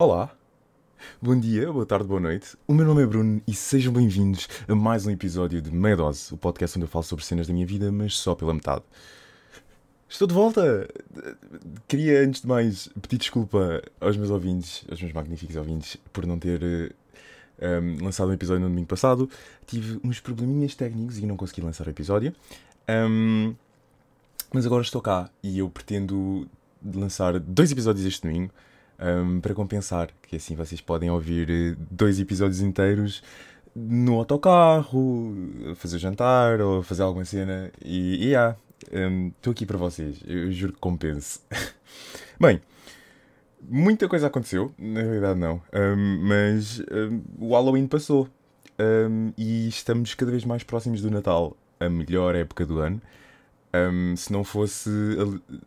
Olá, 0.00 0.34
bom 1.20 1.38
dia, 1.38 1.70
boa 1.70 1.84
tarde, 1.84 2.08
boa 2.08 2.18
noite. 2.18 2.56
O 2.66 2.72
meu 2.72 2.86
nome 2.86 3.02
é 3.02 3.06
Bruno 3.06 3.42
e 3.46 3.52
sejam 3.52 3.92
bem-vindos 3.92 4.48
a 4.66 4.74
mais 4.74 5.04
um 5.04 5.10
episódio 5.10 5.60
de 5.60 5.70
Meia 5.70 5.94
Dose, 5.94 6.32
o 6.32 6.38
podcast 6.38 6.78
onde 6.78 6.86
eu 6.86 6.88
falo 6.88 7.02
sobre 7.02 7.22
cenas 7.22 7.46
da 7.46 7.52
minha 7.52 7.66
vida, 7.66 7.92
mas 7.92 8.16
só 8.16 8.34
pela 8.34 8.54
metade. 8.54 8.82
Estou 10.08 10.26
de 10.26 10.32
volta! 10.32 10.88
Queria, 11.86 12.24
antes 12.24 12.40
de 12.40 12.46
mais, 12.46 12.88
pedir 13.02 13.18
desculpa 13.18 13.82
aos 14.00 14.16
meus 14.16 14.30
ouvintes, 14.30 14.86
aos 14.90 15.02
meus 15.02 15.12
magníficos 15.12 15.54
ouvintes, 15.54 15.98
por 16.14 16.24
não 16.24 16.38
ter 16.38 16.94
um, 17.60 18.02
lançado 18.02 18.30
um 18.30 18.32
episódio 18.32 18.62
no 18.62 18.70
domingo 18.70 18.88
passado. 18.88 19.28
Tive 19.66 20.00
uns 20.02 20.18
probleminhas 20.18 20.74
técnicos 20.74 21.18
e 21.18 21.26
não 21.26 21.36
consegui 21.36 21.60
lançar 21.60 21.86
o 21.86 21.90
episódio. 21.90 22.34
Um, 22.88 23.54
mas 24.50 24.64
agora 24.64 24.82
estou 24.82 25.02
cá 25.02 25.28
e 25.42 25.58
eu 25.58 25.68
pretendo 25.68 26.48
lançar 26.82 27.38
dois 27.38 27.70
episódios 27.70 28.06
este 28.06 28.22
domingo 28.22 28.50
um, 29.00 29.40
para 29.40 29.54
compensar, 29.54 30.10
que 30.22 30.36
assim 30.36 30.54
vocês 30.54 30.80
podem 30.80 31.10
ouvir 31.10 31.48
eh, 31.50 31.76
dois 31.90 32.20
episódios 32.20 32.60
inteiros 32.60 33.22
no 33.74 34.18
autocarro, 34.18 35.34
fazer 35.76 35.98
jantar 35.98 36.60
ou 36.60 36.82
fazer 36.82 37.02
alguma 37.02 37.24
cena 37.24 37.70
e, 37.84 38.28
e 38.28 38.36
ah, 38.36 38.56
estou 38.82 39.50
um, 39.50 39.52
aqui 39.52 39.64
para 39.64 39.78
vocês, 39.78 40.20
eu 40.26 40.50
juro 40.52 40.72
que 40.72 40.78
compense. 40.78 41.40
Bem, 42.38 42.60
muita 43.62 44.08
coisa 44.08 44.26
aconteceu, 44.26 44.72
na 44.78 45.00
realidade 45.00 45.38
não, 45.38 45.62
um, 45.72 46.20
mas 46.22 46.82
o 47.38 47.52
Halloween 47.52 47.86
passou 47.86 48.28
e 49.36 49.68
estamos 49.68 50.14
cada 50.14 50.30
vez 50.30 50.44
mais 50.44 50.62
próximos 50.62 51.02
do 51.02 51.10
Natal, 51.10 51.56
a 51.78 51.88
melhor 51.88 52.34
época 52.34 52.64
do 52.64 52.78
ano. 52.78 53.00
Um, 53.72 54.16
se 54.16 54.32
não 54.32 54.42
fosse 54.42 54.90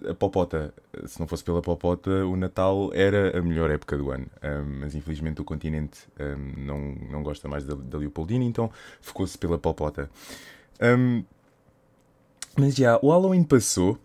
a, 0.04 0.12
a, 0.12 0.14
popota, 0.14 0.74
se 1.06 1.18
não 1.20 1.26
fosse 1.26 1.42
pela 1.42 1.62
popota, 1.62 2.26
o 2.26 2.36
Natal 2.36 2.92
era 2.94 3.38
a 3.38 3.42
melhor 3.42 3.72
época 3.72 3.98
do 3.98 4.12
ano. 4.12 4.28
Um, 4.44 4.80
mas 4.82 4.94
infelizmente 4.94 5.42
o 5.42 5.46
continente 5.46 6.00
um, 6.20 6.66
não, 6.66 6.96
não 7.10 7.24
gosta 7.24 7.48
mais 7.48 7.64
da, 7.64 7.76
da 7.76 7.98
Leopoldina, 7.98 8.44
então 8.44 8.70
ficou-se 9.02 9.38
pela 9.38 9.58
popota. 9.58 10.10
mas 12.58 12.76
já, 12.76 13.00
o 13.02 13.10
Halloween 13.10 13.44
passou 13.44 13.98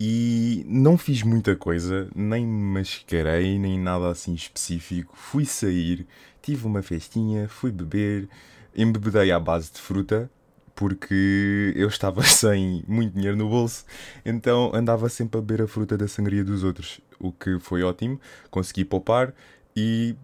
e 0.00 0.64
não 0.66 0.96
fiz 0.96 1.22
muita 1.22 1.54
coisa, 1.54 2.08
nem 2.14 2.46
mascarei, 2.46 3.58
nem 3.58 3.78
nada 3.78 4.08
assim 4.08 4.32
específico. 4.32 5.14
Fui 5.16 5.44
sair, 5.44 6.06
tive 6.40 6.66
uma 6.66 6.82
festinha, 6.82 7.46
fui 7.46 7.70
beber, 7.70 8.26
embebedei 8.74 9.30
à 9.32 9.38
base 9.38 9.70
de 9.70 9.80
fruta 9.80 10.30
porque 10.74 11.72
eu 11.76 11.88
estava 11.88 12.22
sem 12.24 12.84
muito 12.86 13.14
dinheiro 13.14 13.36
no 13.36 13.48
bolso, 13.48 13.84
então 14.24 14.70
andava 14.74 15.08
sempre 15.08 15.38
a 15.38 15.42
beber 15.42 15.64
a 15.64 15.68
fruta 15.68 15.96
da 15.96 16.08
sangria 16.08 16.44
dos 16.44 16.64
outros, 16.64 17.00
o 17.18 17.32
que 17.32 17.58
foi 17.60 17.82
ótimo, 17.82 18.20
consegui 18.50 18.84
poupar 18.84 19.32
e 19.76 20.16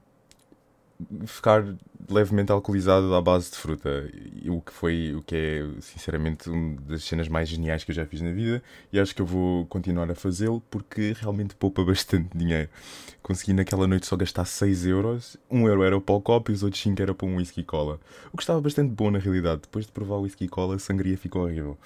ficar 1.26 1.64
levemente 2.08 2.50
alcoolizado 2.50 3.14
à 3.14 3.20
base 3.20 3.50
de 3.50 3.56
fruta, 3.56 4.10
o 4.48 4.60
que 4.60 4.72
foi 4.72 5.14
o 5.14 5.22
que 5.22 5.34
é 5.34 5.80
sinceramente 5.80 6.48
uma 6.50 6.80
das 6.82 7.04
cenas 7.04 7.28
mais 7.28 7.48
geniais 7.48 7.84
que 7.84 7.90
eu 7.90 7.94
já 7.94 8.06
fiz 8.06 8.20
na 8.20 8.32
vida. 8.32 8.62
E 8.92 8.98
acho 8.98 9.14
que 9.14 9.22
eu 9.22 9.26
vou 9.26 9.66
continuar 9.66 10.10
a 10.10 10.14
fazê-lo 10.14 10.62
porque 10.70 11.14
realmente 11.18 11.54
poupa 11.54 11.84
bastante 11.84 12.36
dinheiro. 12.36 12.68
Consegui 13.22 13.52
naquela 13.52 13.86
noite 13.86 14.06
só 14.06 14.16
gastar 14.16 14.44
6 14.44 14.86
euros, 14.86 15.36
1 15.50 15.68
euro 15.68 15.82
era 15.82 16.00
para 16.00 16.14
o 16.14 16.20
copo 16.20 16.50
e 16.50 16.54
os 16.54 16.62
outros 16.62 16.82
5 16.82 17.00
era 17.00 17.14
para 17.14 17.26
um 17.26 17.36
whisky 17.36 17.62
cola. 17.62 18.00
O 18.32 18.36
que 18.36 18.42
estava 18.42 18.60
bastante 18.60 18.90
bom 18.92 19.10
na 19.10 19.18
realidade, 19.18 19.62
depois 19.62 19.86
de 19.86 19.92
provar 19.92 20.16
o 20.16 20.22
whisky 20.22 20.48
cola 20.48 20.76
a 20.76 20.78
sangria 20.78 21.16
ficou 21.16 21.44
horrível 21.44 21.78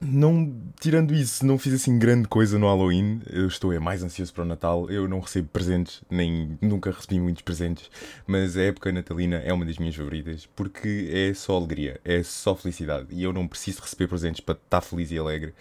não, 0.00 0.54
tirando 0.80 1.12
isso, 1.12 1.44
não 1.44 1.58
fiz 1.58 1.74
assim 1.74 1.98
grande 1.98 2.28
coisa 2.28 2.58
no 2.58 2.66
Halloween. 2.66 3.20
Eu 3.28 3.48
estou 3.48 3.72
é, 3.72 3.78
mais 3.78 4.02
ansioso 4.02 4.32
para 4.32 4.44
o 4.44 4.46
Natal. 4.46 4.88
Eu 4.90 5.08
não 5.08 5.20
recebo 5.20 5.48
presentes, 5.48 6.02
nem 6.08 6.56
nunca 6.60 6.90
recebi 6.90 7.18
muitos 7.18 7.42
presentes, 7.42 7.90
mas 8.26 8.56
a 8.56 8.62
época 8.62 8.92
natalina 8.92 9.36
é 9.36 9.52
uma 9.52 9.64
das 9.64 9.78
minhas 9.78 9.96
favoritas 9.96 10.48
porque 10.54 11.10
é 11.12 11.34
só 11.34 11.56
alegria, 11.56 12.00
é 12.04 12.22
só 12.22 12.54
felicidade 12.54 13.08
e 13.10 13.22
eu 13.22 13.32
não 13.32 13.48
preciso 13.48 13.82
receber 13.82 14.06
presentes 14.08 14.40
para 14.40 14.54
estar 14.54 14.80
feliz 14.80 15.10
e 15.10 15.18
alegre. 15.18 15.52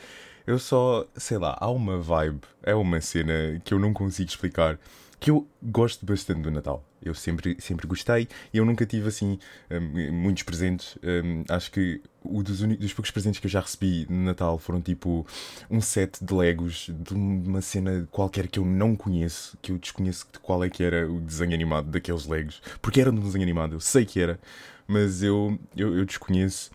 Eu 0.46 0.60
só, 0.60 1.06
sei 1.16 1.38
lá, 1.38 1.58
há 1.60 1.70
uma 1.70 2.00
vibe, 2.00 2.42
é 2.64 2.74
uma 2.74 3.02
cena 3.02 3.60
que 3.66 3.74
eu 3.74 3.80
não 3.80 3.92
consigo 3.92 4.30
explicar 4.30 4.80
que 5.20 5.32
eu 5.32 5.48
gosto 5.62 6.06
bastante 6.06 6.42
do 6.42 6.52
Natal. 6.52 6.84
Eu 7.02 7.14
sempre, 7.14 7.56
sempre 7.60 7.88
gostei 7.88 8.28
e 8.54 8.58
eu 8.58 8.66
nunca 8.66 8.86
tive 8.86 9.08
assim 9.08 9.40
um, 9.70 10.12
muitos 10.12 10.44
presentes. 10.44 10.98
Um, 11.04 11.44
acho 11.50 11.72
que 11.72 12.02
um 12.24 12.44
dos, 12.44 12.60
dos, 12.60 12.94
poucos 12.94 13.12
presentes 13.12 13.40
que 13.40 13.48
eu 13.48 13.52
já 13.52 13.62
recebi 13.62 14.06
no 14.10 14.24
Natal 14.26 14.58
foram 14.58 14.82
tipo 14.82 15.26
um 15.70 15.80
set 15.80 16.24
de 16.24 16.34
Legos 16.34 16.90
de 16.90 17.14
uma 17.14 17.62
cena 17.62 18.08
qualquer 18.12 18.48
que 18.48 18.60
eu 18.60 18.66
não 18.66 18.96
conheço, 18.96 19.58
que 19.62 19.72
eu 19.72 19.78
desconheço 19.78 20.28
de 20.32 20.40
qual 20.40 20.64
é 20.64 20.70
que 20.70 20.84
era 20.84 21.10
o 21.10 21.20
desenho 21.20 21.54
animado 21.54 21.90
daqueles 21.90 22.26
Legos. 22.26 22.62
Porque 22.82 23.00
era 23.00 23.12
um 23.12 23.16
desenho 23.16 23.44
animado, 23.44 23.74
eu 23.74 23.80
sei 23.80 24.06
que 24.06 24.20
era, 24.20 24.40
mas 24.88 25.24
eu, 25.24 25.58
eu, 25.76 25.98
eu 25.98 26.06
desconheço. 26.06 26.72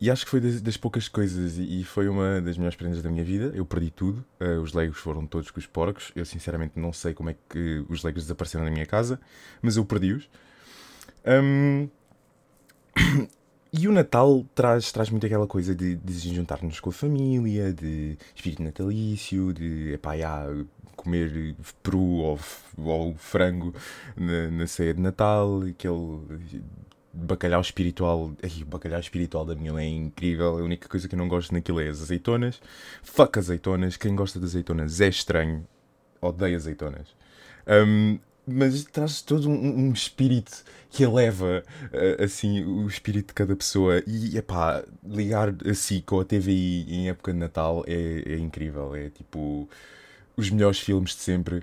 E 0.00 0.10
acho 0.10 0.24
que 0.24 0.30
foi 0.30 0.40
das, 0.40 0.60
das, 0.60 0.76
poucas 0.76 1.08
coisas 1.08 1.58
e 1.58 1.82
foi 1.82 2.08
uma 2.08 2.40
das 2.40 2.56
melhores 2.56 2.74
experiências 2.74 3.02
da 3.02 3.10
minha 3.10 3.24
vida. 3.24 3.50
Eu 3.54 3.66
perdi 3.66 3.90
tudo. 3.90 4.24
Uh, 4.40 4.60
os 4.60 4.72
Legos 4.72 4.98
foram 4.98 5.26
todos 5.26 5.50
com 5.50 5.58
os 5.58 5.66
porcos. 5.66 6.12
Eu 6.14 6.24
sinceramente 6.24 6.78
não 6.78 6.92
sei 6.92 7.14
como 7.14 7.30
é 7.30 7.36
que 7.48 7.84
os 7.88 8.04
Legos 8.04 8.22
desapareceram 8.22 8.64
na 8.64 8.70
minha 8.70 8.86
casa, 8.86 9.20
mas 9.60 9.76
eu 9.76 9.84
perdi-os. 9.84 10.30
Um... 11.26 11.88
e 13.72 13.88
o 13.88 13.92
Natal 13.92 14.46
traz, 14.54 14.92
traz 14.92 15.10
muito 15.10 15.26
aquela 15.26 15.48
coisa 15.48 15.74
de, 15.74 15.96
de 15.96 16.34
juntar-nos 16.34 16.78
com 16.78 16.90
a 16.90 16.92
família, 16.92 17.72
de 17.72 18.16
espírito 18.36 18.62
natalício, 18.62 19.52
de 19.52 19.94
epá, 19.94 20.16
já, 20.16 20.46
comer 20.94 21.56
peru 21.82 21.98
ou, 21.98 22.40
ou 22.78 23.14
frango 23.16 23.74
na, 24.16 24.48
na 24.50 24.66
ceia 24.68 24.94
de 24.94 25.00
Natal, 25.00 25.62
aquele 25.62 26.20
bacalhau 27.24 27.60
espiritual. 27.60 28.32
Ai, 28.42 28.62
o 28.62 28.66
bacalhau 28.66 29.00
espiritual 29.00 29.44
da 29.44 29.54
minha 29.54 29.72
mãe 29.72 29.86
é 29.86 29.96
incrível. 29.96 30.58
A 30.58 30.62
única 30.62 30.88
coisa 30.88 31.08
que 31.08 31.14
eu 31.14 31.18
não 31.18 31.28
gosto 31.28 31.52
naquilo 31.52 31.80
é 31.80 31.88
as 31.88 32.00
azeitonas. 32.00 32.60
Fuck 33.02 33.38
azeitonas. 33.38 33.96
Quem 33.96 34.14
gosta 34.14 34.38
de 34.38 34.44
azeitonas 34.44 35.00
é 35.00 35.08
estranho. 35.08 35.66
Odeio 36.20 36.56
azeitonas. 36.56 37.08
Um, 37.66 38.18
mas 38.46 38.84
traz 38.84 39.20
todo 39.20 39.48
um, 39.48 39.88
um, 39.88 39.92
espírito 39.92 40.64
que 40.90 41.02
eleva 41.02 41.62
uh, 41.92 42.24
assim 42.24 42.64
o 42.64 42.88
espírito 42.88 43.28
de 43.28 43.34
cada 43.34 43.54
pessoa 43.54 44.02
e 44.06 44.38
epá, 44.38 44.82
ligar 45.04 45.54
assim 45.70 46.00
com 46.00 46.18
a 46.18 46.24
TVI 46.24 46.86
em 46.88 47.10
época 47.10 47.32
de 47.32 47.38
Natal 47.38 47.84
é, 47.86 48.22
é 48.26 48.38
incrível, 48.38 48.94
é 48.94 49.10
tipo 49.10 49.68
os 50.34 50.48
melhores 50.48 50.78
filmes 50.78 51.10
de 51.10 51.20
sempre 51.20 51.62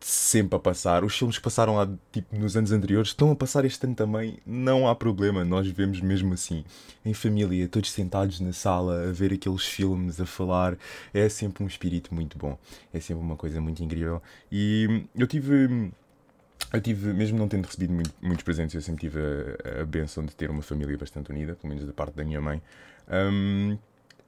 sempre 0.00 0.56
a 0.56 0.58
passar. 0.58 1.04
Os 1.04 1.16
filmes 1.16 1.36
que 1.38 1.42
passaram 1.42 1.76
lá 1.76 1.88
tipo, 2.12 2.36
nos 2.36 2.56
anos 2.56 2.72
anteriores 2.72 3.08
estão 3.08 3.30
a 3.30 3.36
passar 3.36 3.64
este 3.64 3.84
ano 3.86 3.94
também. 3.94 4.38
Não 4.46 4.88
há 4.88 4.94
problema, 4.94 5.44
nós 5.44 5.66
vemos 5.68 6.00
mesmo 6.00 6.34
assim, 6.34 6.64
em 7.04 7.14
família, 7.14 7.68
todos 7.68 7.90
sentados 7.90 8.40
na 8.40 8.52
sala 8.52 9.08
a 9.08 9.12
ver 9.12 9.32
aqueles 9.32 9.64
filmes, 9.64 10.20
a 10.20 10.26
falar. 10.26 10.76
É 11.12 11.28
sempre 11.28 11.62
um 11.64 11.66
espírito 11.66 12.14
muito 12.14 12.38
bom. 12.38 12.58
É 12.92 13.00
sempre 13.00 13.22
uma 13.22 13.36
coisa 13.36 13.60
muito 13.60 13.82
incrível. 13.82 14.22
E 14.50 15.06
eu 15.14 15.26
tive. 15.26 15.92
Eu 16.72 16.80
tive, 16.80 17.12
mesmo 17.12 17.38
não 17.38 17.46
tendo 17.46 17.66
recebido 17.66 17.92
muito, 17.92 18.12
muitos 18.20 18.42
presentes, 18.42 18.74
eu 18.74 18.80
sempre 18.80 19.02
tive 19.02 19.20
a, 19.20 19.82
a 19.82 19.84
benção 19.84 20.24
de 20.24 20.34
ter 20.34 20.50
uma 20.50 20.62
família 20.62 20.96
bastante 20.98 21.30
unida, 21.30 21.54
pelo 21.54 21.72
menos 21.72 21.86
da 21.86 21.92
parte 21.92 22.16
da 22.16 22.24
minha 22.24 22.40
mãe. 22.40 22.60
Um, 23.08 23.78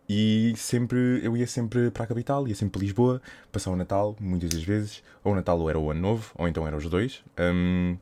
e 0.09 0.53
sempre, 0.57 1.21
eu 1.23 1.37
ia 1.37 1.47
sempre 1.47 1.91
para 1.91 2.05
a 2.05 2.07
capital, 2.07 2.47
ia 2.47 2.55
sempre 2.55 2.73
para 2.73 2.81
Lisboa, 2.83 3.21
passar 3.51 3.71
o 3.71 3.77
Natal, 3.77 4.17
muitas 4.21 4.51
das 4.51 4.63
vezes. 4.63 5.03
Ou 5.25 5.33
o 5.33 5.35
Natal 5.35 5.59
ou 5.59 5.69
era 5.69 5.79
o 5.79 5.91
Ano 5.91 6.01
Novo, 6.01 6.33
ou 6.37 6.47
então 6.47 6.67
eram 6.67 6.79
os 6.79 6.89
dois. 6.89 7.23
Um, 7.39 7.97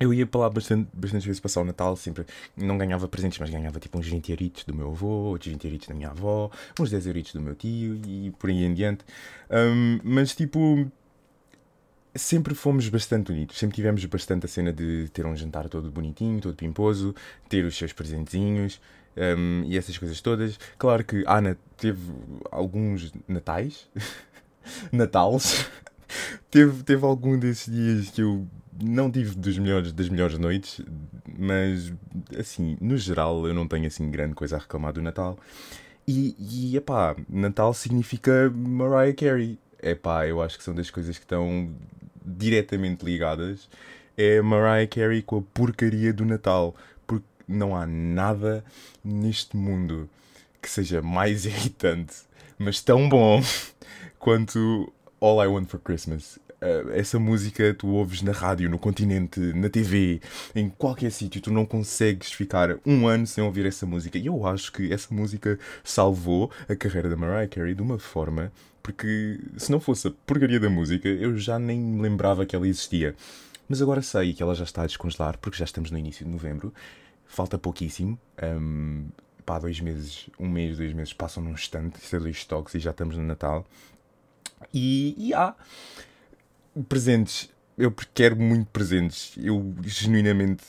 eu 0.00 0.14
ia 0.14 0.26
para 0.26 0.40
lá 0.40 0.50
bastante, 0.50 0.88
bastante 0.94 1.26
vezes 1.26 1.40
passar 1.40 1.60
o 1.60 1.64
Natal, 1.64 1.94
sempre 1.94 2.24
não 2.56 2.78
ganhava 2.78 3.06
presentes, 3.06 3.38
mas 3.38 3.50
ganhava 3.50 3.78
tipo 3.78 3.98
uns 3.98 4.08
20 4.08 4.30
euritos 4.30 4.64
do 4.64 4.74
meu 4.74 4.88
avô, 4.88 5.06
outros 5.06 5.52
20 5.52 5.64
euritos 5.64 5.88
da 5.88 5.94
minha 5.94 6.08
avó, 6.08 6.50
uns 6.80 6.90
10 6.90 7.06
euritos 7.06 7.34
do 7.34 7.40
meu 7.40 7.54
tio 7.54 8.00
e 8.06 8.30
por 8.38 8.48
aí 8.48 8.64
em 8.64 8.72
diante. 8.72 9.04
Um, 9.50 10.00
mas 10.02 10.34
tipo, 10.34 10.90
sempre 12.14 12.54
fomos 12.54 12.88
bastante 12.88 13.30
unidos, 13.30 13.58
sempre 13.58 13.76
tivemos 13.76 14.04
bastante 14.04 14.46
a 14.46 14.48
cena 14.48 14.72
de 14.72 15.08
ter 15.12 15.26
um 15.26 15.36
jantar 15.36 15.68
todo 15.68 15.90
bonitinho, 15.90 16.40
todo 16.40 16.54
pimposo, 16.54 17.14
ter 17.48 17.64
os 17.64 17.76
seus 17.76 17.92
presentezinhos 17.92 18.80
um, 19.16 19.64
e 19.66 19.76
essas 19.76 19.96
coisas 19.96 20.20
todas. 20.20 20.58
Claro 20.78 21.04
que 21.04 21.24
a 21.26 21.38
Ana 21.38 21.58
teve 21.76 22.00
alguns 22.50 23.12
natais, 23.28 23.88
natals, 24.92 25.66
teve, 26.50 26.82
teve 26.82 27.04
algum 27.04 27.38
desses 27.38 27.72
dias 27.72 28.10
que 28.10 28.22
eu 28.22 28.46
não 28.82 29.10
tive 29.10 29.34
dos 29.34 29.58
melhores, 29.58 29.92
das 29.92 30.08
melhores 30.08 30.38
noites, 30.38 30.80
mas 31.38 31.92
assim, 32.38 32.76
no 32.80 32.96
geral 32.96 33.46
eu 33.46 33.54
não 33.54 33.68
tenho 33.68 33.86
assim 33.86 34.10
grande 34.10 34.34
coisa 34.34 34.56
a 34.56 34.58
reclamar 34.58 34.92
do 34.92 35.02
Natal. 35.02 35.38
E, 36.08 36.34
e 36.38 36.76
epá, 36.76 37.14
Natal 37.28 37.72
significa 37.72 38.50
Mariah 38.50 39.14
Carey. 39.14 39.58
Epá, 39.82 40.26
eu 40.26 40.42
acho 40.42 40.58
que 40.58 40.64
são 40.64 40.74
das 40.74 40.90
coisas 40.90 41.16
que 41.16 41.24
estão 41.24 41.72
diretamente 42.36 43.04
ligadas. 43.04 43.68
É 44.16 44.40
Mariah 44.42 44.86
Carey 44.86 45.22
com 45.22 45.38
a 45.38 45.42
porcaria 45.42 46.12
do 46.12 46.24
Natal 46.24 46.74
não 47.50 47.74
há 47.74 47.84
nada 47.86 48.64
neste 49.04 49.56
mundo 49.56 50.08
que 50.62 50.70
seja 50.70 51.02
mais 51.02 51.44
irritante, 51.46 52.14
mas 52.58 52.80
tão 52.80 53.08
bom 53.08 53.42
quanto 54.18 54.92
All 55.20 55.42
I 55.42 55.48
Want 55.48 55.68
for 55.68 55.80
Christmas. 55.80 56.38
Uh, 56.62 56.90
essa 56.92 57.18
música 57.18 57.72
tu 57.72 57.88
ouves 57.88 58.20
na 58.20 58.32
rádio, 58.32 58.68
no 58.68 58.78
continente, 58.78 59.40
na 59.54 59.70
TV, 59.70 60.20
em 60.54 60.68
qualquer 60.68 61.10
sítio, 61.10 61.40
tu 61.40 61.50
não 61.50 61.64
consegues 61.64 62.30
ficar 62.32 62.78
um 62.84 63.06
ano 63.08 63.26
sem 63.26 63.42
ouvir 63.42 63.64
essa 63.64 63.86
música. 63.86 64.18
E 64.18 64.26
eu 64.26 64.46
acho 64.46 64.70
que 64.72 64.92
essa 64.92 65.14
música 65.14 65.58
salvou 65.82 66.50
a 66.68 66.76
carreira 66.76 67.08
da 67.08 67.16
Mariah 67.16 67.48
Carey 67.48 67.74
de 67.74 67.82
uma 67.82 67.98
forma 67.98 68.52
porque 68.82 69.38
se 69.56 69.70
não 69.70 69.80
fosse 69.80 70.08
a 70.08 70.10
porcaria 70.26 70.58
da 70.58 70.70
música, 70.70 71.08
eu 71.08 71.36
já 71.36 71.58
nem 71.58 71.78
me 71.78 72.02
lembrava 72.02 72.46
que 72.46 72.56
ela 72.56 72.66
existia. 72.66 73.14
Mas 73.68 73.80
agora 73.80 74.02
sei 74.02 74.32
que 74.32 74.42
ela 74.42 74.54
já 74.54 74.64
está 74.64 74.82
a 74.82 74.86
descongelar, 74.86 75.38
porque 75.38 75.58
já 75.58 75.64
estamos 75.64 75.90
no 75.90 75.98
início 75.98 76.24
de 76.24 76.30
novembro, 76.30 76.72
falta 77.26 77.58
pouquíssimo. 77.58 78.18
Um, 78.42 79.06
pá, 79.46 79.58
dois 79.58 79.80
meses, 79.80 80.28
um 80.38 80.48
mês, 80.48 80.76
dois 80.76 80.92
meses 80.92 81.12
passam 81.12 81.42
num 81.42 81.52
instante, 81.52 81.96
isso 82.02 82.16
é 82.16 82.18
dois 82.18 82.44
toques 82.44 82.74
e 82.74 82.80
já 82.80 82.90
estamos 82.90 83.16
no 83.16 83.22
Natal. 83.22 83.64
E, 84.74 85.14
e 85.16 85.34
há 85.34 85.54
presentes, 86.88 87.50
eu 87.76 87.92
quero 88.14 88.36
muito 88.36 88.66
presentes. 88.70 89.34
Eu 89.36 89.74
genuinamente 89.84 90.64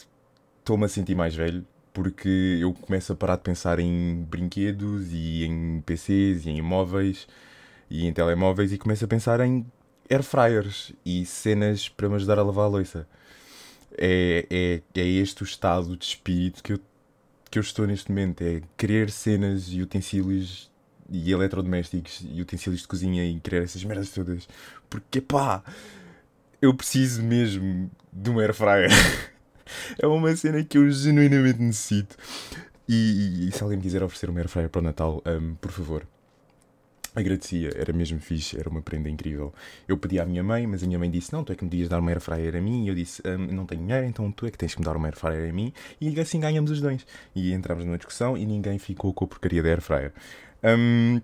estou-me 0.59 0.85
a 0.85 0.87
sentir 0.87 1.15
mais 1.15 1.35
velho 1.35 1.65
porque 1.93 2.57
eu 2.61 2.73
começo 2.73 3.11
a 3.11 3.15
parar 3.15 3.35
de 3.35 3.43
pensar 3.43 3.79
em 3.79 4.25
brinquedos 4.29 5.11
e 5.11 5.43
em 5.43 5.81
PCs 5.81 6.45
e 6.45 6.49
em 6.51 6.61
móveis 6.61 7.27
e 7.89 8.05
em 8.07 8.13
telemóveis 8.13 8.71
e 8.71 8.77
começo 8.77 9.03
a 9.03 9.07
pensar 9.07 9.41
em 9.41 9.65
air 10.09 10.23
fryers 10.23 10.93
e 11.05 11.25
cenas 11.25 11.89
para 11.89 12.07
me 12.07 12.15
ajudar 12.15 12.39
a 12.39 12.43
lavar 12.43 12.65
a 12.65 12.69
louça. 12.69 13.07
É, 13.97 14.45
é, 14.49 14.81
é 15.01 15.05
este 15.05 15.43
o 15.43 15.45
estado 15.45 15.97
de 15.97 16.05
espírito 16.05 16.63
que 16.63 16.73
eu, 16.73 16.79
que 17.49 17.59
eu 17.59 17.61
estou 17.61 17.85
neste 17.85 18.09
momento. 18.09 18.41
É 18.41 18.61
querer 18.77 19.11
cenas 19.11 19.67
e 19.69 19.81
utensílios 19.81 20.70
e 21.11 21.31
eletrodomésticos 21.31 22.23
e 22.31 22.41
utensílios 22.41 22.81
de 22.81 22.87
cozinha 22.87 23.25
e 23.25 23.39
querer 23.39 23.63
essas 23.63 23.83
merdas 23.83 24.09
todas. 24.09 24.47
Porque 24.89 25.19
pá, 25.19 25.61
eu 26.61 26.73
preciso 26.73 27.21
mesmo 27.21 27.91
de 28.11 28.29
um 28.29 28.39
air 28.39 28.53
fryer. 28.53 28.89
é 29.99 30.07
uma 30.07 30.35
cena 30.35 30.63
que 30.63 30.77
eu 30.77 30.89
genuinamente 30.89 31.61
necessito. 31.61 32.15
E, 32.87 32.93
e, 32.93 33.47
e, 33.47 33.51
se 33.51 33.61
alguém 33.61 33.77
me 33.77 33.83
quiser 33.83 34.01
oferecer 34.03 34.29
um 34.29 34.37
air 34.37 34.47
fryer 34.47 34.69
para 34.69 34.79
o 34.79 34.83
Natal, 34.83 35.23
um, 35.25 35.55
por 35.55 35.71
favor, 35.71 36.05
agradecia, 37.15 37.71
era 37.75 37.93
mesmo 37.93 38.19
fixe, 38.19 38.59
era 38.59 38.69
uma 38.69 38.81
prenda 38.81 39.09
incrível. 39.09 39.53
Eu 39.87 39.97
pedi 39.97 40.19
à 40.19 40.25
minha 40.25 40.43
mãe, 40.43 40.65
mas 40.67 40.83
a 40.83 40.87
minha 40.87 40.99
mãe 40.99 41.09
disse: 41.09 41.31
Não, 41.31 41.43
tu 41.43 41.53
é 41.53 41.55
que 41.55 41.63
me 41.63 41.69
dias 41.69 41.87
dar 41.89 41.99
uma 41.99 42.11
air 42.11 42.19
fryer 42.19 42.55
a 42.55 42.61
mim. 42.61 42.85
E 42.85 42.89
eu 42.89 42.95
disse: 42.95 43.21
um, 43.25 43.53
Não 43.53 43.65
tenho 43.65 43.81
dinheiro, 43.81 44.05
então 44.05 44.31
tu 44.31 44.45
é 44.45 44.51
que 44.51 44.57
tens 44.57 44.73
que 44.73 44.81
me 44.81 44.85
dar 44.85 44.95
uma 44.95 45.07
air 45.07 45.15
fryer 45.15 45.49
a 45.49 45.53
mim. 45.53 45.73
E 45.99 46.19
assim 46.19 46.39
ganhamos 46.39 46.71
os 46.71 46.81
dois. 46.81 47.05
E 47.35 47.53
entramos 47.53 47.85
numa 47.85 47.97
discussão 47.97 48.37
e 48.37 48.45
ninguém 48.45 48.77
ficou 48.77 49.13
com 49.13 49.25
a 49.25 49.27
porcaria 49.27 49.63
da 49.63 49.69
air 49.69 49.81
fryer. 49.81 50.13
Um, 50.63 51.21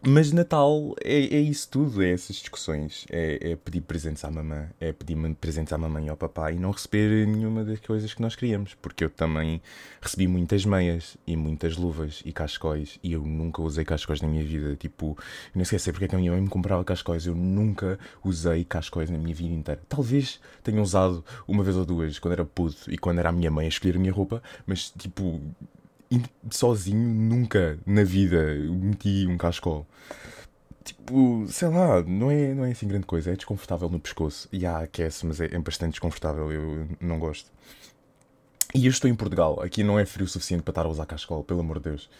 mas 0.00 0.30
Natal 0.30 0.94
é, 1.02 1.16
é 1.16 1.40
isso 1.40 1.68
tudo, 1.68 2.00
é 2.04 2.12
essas 2.12 2.36
discussões. 2.36 3.04
É, 3.10 3.50
é 3.50 3.56
pedir 3.56 3.80
presentes 3.80 4.24
à 4.24 4.30
mamã, 4.30 4.68
é 4.80 4.92
pedir 4.92 5.16
presentes 5.34 5.72
à 5.72 5.78
mamãe 5.78 6.06
e 6.06 6.08
ao 6.08 6.16
papai 6.16 6.54
e 6.54 6.58
não 6.58 6.70
receber 6.70 7.26
nenhuma 7.26 7.64
das 7.64 7.80
coisas 7.80 8.14
que 8.14 8.22
nós 8.22 8.36
queríamos. 8.36 8.74
Porque 8.74 9.04
eu 9.04 9.10
também 9.10 9.60
recebi 10.00 10.28
muitas 10.28 10.64
meias 10.64 11.16
e 11.26 11.36
muitas 11.36 11.76
luvas 11.76 12.22
e 12.24 12.32
cascóis 12.32 13.00
e 13.02 13.12
eu 13.12 13.22
nunca 13.22 13.60
usei 13.60 13.84
cascóis 13.84 14.20
na 14.20 14.28
minha 14.28 14.44
vida. 14.44 14.76
Tipo, 14.76 15.18
não 15.52 15.62
esqueci 15.62 15.90
porque 15.90 16.04
é 16.04 16.08
que 16.08 16.14
a 16.14 16.18
minha 16.18 16.30
mãe 16.30 16.40
me 16.42 16.48
comprava 16.48 16.84
cascóis. 16.84 17.26
Eu 17.26 17.34
nunca 17.34 17.98
usei 18.24 18.64
cascóis 18.64 19.10
na 19.10 19.18
minha 19.18 19.34
vida 19.34 19.52
inteira. 19.52 19.82
Talvez 19.88 20.40
tenha 20.62 20.80
usado 20.80 21.24
uma 21.46 21.64
vez 21.64 21.76
ou 21.76 21.84
duas 21.84 22.20
quando 22.20 22.34
era 22.34 22.44
puto 22.44 22.88
e 22.88 22.96
quando 22.96 23.18
era 23.18 23.30
a 23.30 23.32
minha 23.32 23.50
mãe 23.50 23.66
a 23.66 23.68
escolher 23.68 23.96
a 23.96 23.98
minha 23.98 24.12
roupa, 24.12 24.40
mas 24.64 24.92
tipo, 24.96 25.40
sozinho 26.50 26.98
nunca 26.98 27.78
na 27.86 28.04
vida 28.04 28.54
meti 28.68 29.26
um 29.26 29.36
cascol. 29.36 29.86
Tipo, 30.84 31.46
sei 31.48 31.68
lá, 31.68 32.02
não 32.02 32.30
é, 32.30 32.54
não 32.54 32.64
é 32.64 32.70
assim 32.70 32.88
grande 32.88 33.06
coisa. 33.06 33.30
É 33.30 33.36
desconfortável 33.36 33.88
no 33.88 34.00
pescoço. 34.00 34.48
E 34.52 34.64
há 34.64 34.78
aquece, 34.78 35.26
mas 35.26 35.40
é, 35.40 35.46
é 35.46 35.58
bastante 35.58 35.92
desconfortável. 35.92 36.50
Eu 36.50 36.88
não 37.00 37.18
gosto. 37.18 37.50
E 38.74 38.84
eu 38.84 38.90
estou 38.90 39.08
em 39.08 39.14
Portugal, 39.14 39.62
aqui 39.62 39.82
não 39.82 39.98
é 39.98 40.04
frio 40.04 40.26
o 40.26 40.28
suficiente 40.28 40.62
para 40.62 40.72
estar 40.72 40.84
a 40.84 40.88
usar 40.88 41.06
cascola, 41.06 41.42
pelo 41.42 41.60
amor 41.60 41.78
de 41.78 41.84
Deus. 41.84 42.10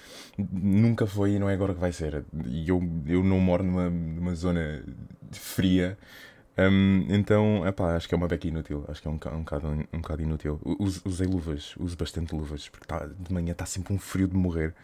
Nunca 0.50 1.06
foi 1.06 1.32
e 1.32 1.38
não 1.38 1.48
é 1.48 1.52
agora 1.52 1.74
que 1.74 1.80
vai 1.80 1.92
ser. 1.92 2.24
E 2.46 2.66
eu, 2.68 2.80
eu 3.06 3.22
não 3.22 3.38
moro 3.38 3.62
numa, 3.62 3.90
numa 3.90 4.34
zona 4.34 4.82
fria 5.30 5.98
um, 6.58 7.06
então, 7.08 7.66
epá, 7.66 7.94
acho 7.94 8.08
que 8.08 8.14
é 8.14 8.16
uma 8.16 8.26
beca 8.26 8.46
inútil. 8.48 8.84
Acho 8.88 9.00
que 9.00 9.08
é 9.08 9.10
um, 9.10 9.14
um, 9.14 9.18
bocado, 9.18 9.68
um 9.68 10.00
bocado 10.00 10.22
inútil. 10.22 10.60
Uso, 10.78 11.00
usei 11.04 11.26
luvas, 11.26 11.74
uso 11.76 11.96
bastante 11.96 12.34
luvas, 12.34 12.68
porque 12.68 12.86
tá, 12.86 13.06
de 13.06 13.32
manhã 13.32 13.52
está 13.52 13.66
sempre 13.66 13.92
um 13.92 13.98
frio 13.98 14.26
de 14.26 14.36
morrer. 14.36 14.74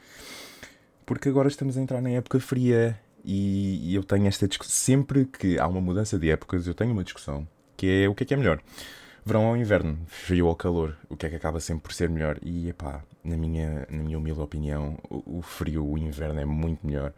Porque 1.04 1.28
agora 1.28 1.48
estamos 1.48 1.76
a 1.76 1.80
entrar 1.80 2.00
na 2.00 2.10
época 2.10 2.40
fria 2.40 2.98
e, 3.24 3.90
e 3.90 3.94
eu 3.94 4.04
tenho 4.04 4.26
esta 4.26 4.46
discussão. 4.46 4.72
Sempre 4.74 5.24
que 5.26 5.58
há 5.58 5.66
uma 5.66 5.80
mudança 5.80 6.18
de 6.18 6.30
épocas, 6.30 6.66
eu 6.66 6.74
tenho 6.74 6.92
uma 6.92 7.04
discussão 7.04 7.46
que 7.76 8.04
é 8.04 8.08
o 8.08 8.14
que 8.14 8.22
é 8.24 8.26
que 8.26 8.34
é 8.34 8.36
melhor. 8.36 8.60
Verão 9.26 9.46
ou 9.46 9.56
inverno, 9.56 9.98
frio 10.06 10.46
ou 10.46 10.54
calor, 10.54 10.96
o 11.08 11.16
que 11.16 11.24
é 11.26 11.30
que 11.30 11.36
acaba 11.36 11.58
sempre 11.58 11.84
por 11.84 11.92
ser 11.94 12.10
melhor? 12.10 12.38
E 12.42 12.68
epá, 12.68 13.02
na 13.24 13.36
minha, 13.36 13.86
na 13.90 14.02
minha 14.02 14.18
humilde 14.18 14.40
opinião, 14.40 14.98
o, 15.08 15.38
o 15.38 15.42
frio, 15.42 15.86
o 15.86 15.96
inverno 15.96 16.38
é 16.38 16.44
muito 16.44 16.86
melhor. 16.86 17.12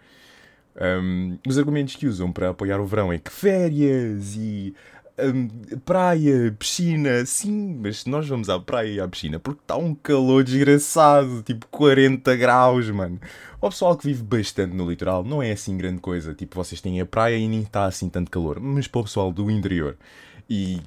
Um, 0.78 1.38
os 1.46 1.58
argumentos 1.58 1.96
que 1.96 2.06
usam 2.06 2.30
para 2.30 2.50
apoiar 2.50 2.80
o 2.80 2.86
verão 2.86 3.12
é 3.12 3.18
que 3.18 3.30
férias 3.30 4.34
e 4.36 4.74
um, 5.18 5.48
praia, 5.78 6.54
piscina, 6.58 7.24
sim, 7.24 7.78
mas 7.80 8.04
nós 8.04 8.28
vamos 8.28 8.50
à 8.50 8.60
praia 8.60 8.88
e 8.88 9.00
à 9.00 9.08
piscina 9.08 9.38
porque 9.38 9.62
está 9.62 9.76
um 9.76 9.94
calor 9.94 10.44
desgraçado, 10.44 11.42
tipo 11.42 11.66
40 11.68 12.36
graus, 12.36 12.90
mano. 12.90 13.18
O 13.60 13.70
pessoal 13.70 13.96
que 13.96 14.06
vive 14.06 14.22
bastante 14.22 14.74
no 14.74 14.88
litoral 14.88 15.24
não 15.24 15.42
é 15.42 15.52
assim 15.52 15.76
grande 15.76 16.00
coisa, 16.00 16.34
tipo 16.34 16.56
vocês 16.56 16.80
têm 16.80 17.00
a 17.00 17.06
praia 17.06 17.36
e 17.36 17.48
nem 17.48 17.62
está 17.62 17.86
assim 17.86 18.08
tanto 18.10 18.30
calor, 18.30 18.60
mas 18.60 18.86
para 18.86 19.00
o 19.00 19.04
pessoal 19.04 19.32
do 19.32 19.50
interior 19.50 19.96
e 20.48 20.80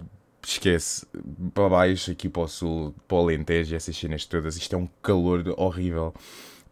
esquece, 0.46 1.06
para 1.54 1.70
baixo, 1.70 2.12
aqui 2.12 2.30
para 2.30 2.44
o 2.44 2.48
sul, 2.48 2.94
para 3.08 3.18
o 3.18 3.22
Alentejo, 3.22 3.76
essas 3.76 3.98
cenas 3.98 4.26
todas, 4.26 4.56
isto 4.56 4.76
é 4.76 4.78
um 4.78 4.88
calor 5.02 5.54
horrível. 5.58 6.14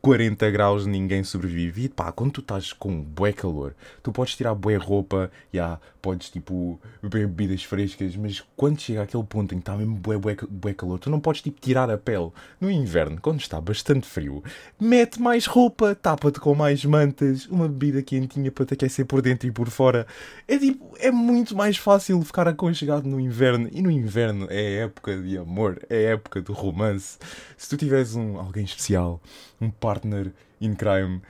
40 0.02 0.50
graus 0.52 0.86
ninguém 0.86 1.24
sobrevive. 1.24 1.86
E 1.86 1.90
pá, 1.90 2.12
quando 2.12 2.34
tu 2.34 2.42
estás 2.42 2.72
com 2.72 3.02
bué 3.02 3.34
calor, 3.34 3.76
tu 4.02 4.12
podes 4.12 4.36
tirar 4.36 4.56
bué 4.56 4.76
roupa, 4.76 5.32
já, 5.54 5.80
podes 6.08 6.30
tipo 6.30 6.80
beber 7.04 7.28
bebidas 7.28 7.66
frescas, 7.66 8.16
mas 8.16 8.42
quando 8.56 8.80
chega 8.80 9.02
aquele 9.02 9.24
ponto 9.26 9.54
em 9.54 9.58
que 9.58 9.64
está 9.64 9.76
mesmo 9.76 9.96
bué, 9.96 10.18
bué, 10.18 10.38
bué 10.50 10.74
calor, 10.74 10.98
tu 11.00 11.10
não 11.10 11.20
podes 11.20 11.42
tipo 11.42 11.60
tirar 11.60 11.92
a 11.92 11.98
pele. 11.98 12.32
No 12.62 12.72
inverno, 12.72 13.20
quando 13.20 13.42
está 13.42 13.60
bastante 13.60 14.08
frio, 14.08 14.42
mete 14.80 15.22
mais 15.22 15.46
roupa, 15.46 15.94
tapa-te 15.94 16.40
com 16.40 16.56
mais 16.56 16.86
mantas, 16.86 17.46
uma 17.48 17.68
bebida 17.68 18.02
quentinha 18.02 18.50
para 18.50 18.66
te 18.66 18.76
aquecer 18.76 19.06
por 19.06 19.22
dentro 19.22 19.50
e 19.50 19.52
por 19.52 19.70
fora. 19.70 20.08
É 20.48 20.58
tipo, 20.58 20.96
é 20.98 21.12
muito 21.12 21.54
mais 21.58 21.76
fácil 21.76 22.22
ficar 22.22 22.48
aconchegado 22.48 23.06
no 23.06 23.20
inverno. 23.20 23.68
E 23.74 23.82
no 23.82 23.92
inverno 23.92 24.48
é 24.50 24.84
época 24.84 25.22
de 25.22 25.38
amor, 25.38 25.86
é 25.90 26.04
época 26.14 26.42
de 26.42 26.54
romance. 26.54 27.18
Se 27.58 27.68
tu 27.68 27.76
tiveres 27.76 28.16
um 28.16 28.38
alguém 28.40 28.64
especial, 28.64 29.22
um 29.60 29.70
partner 29.70 30.32
in 30.62 30.74
crime, 30.74 31.22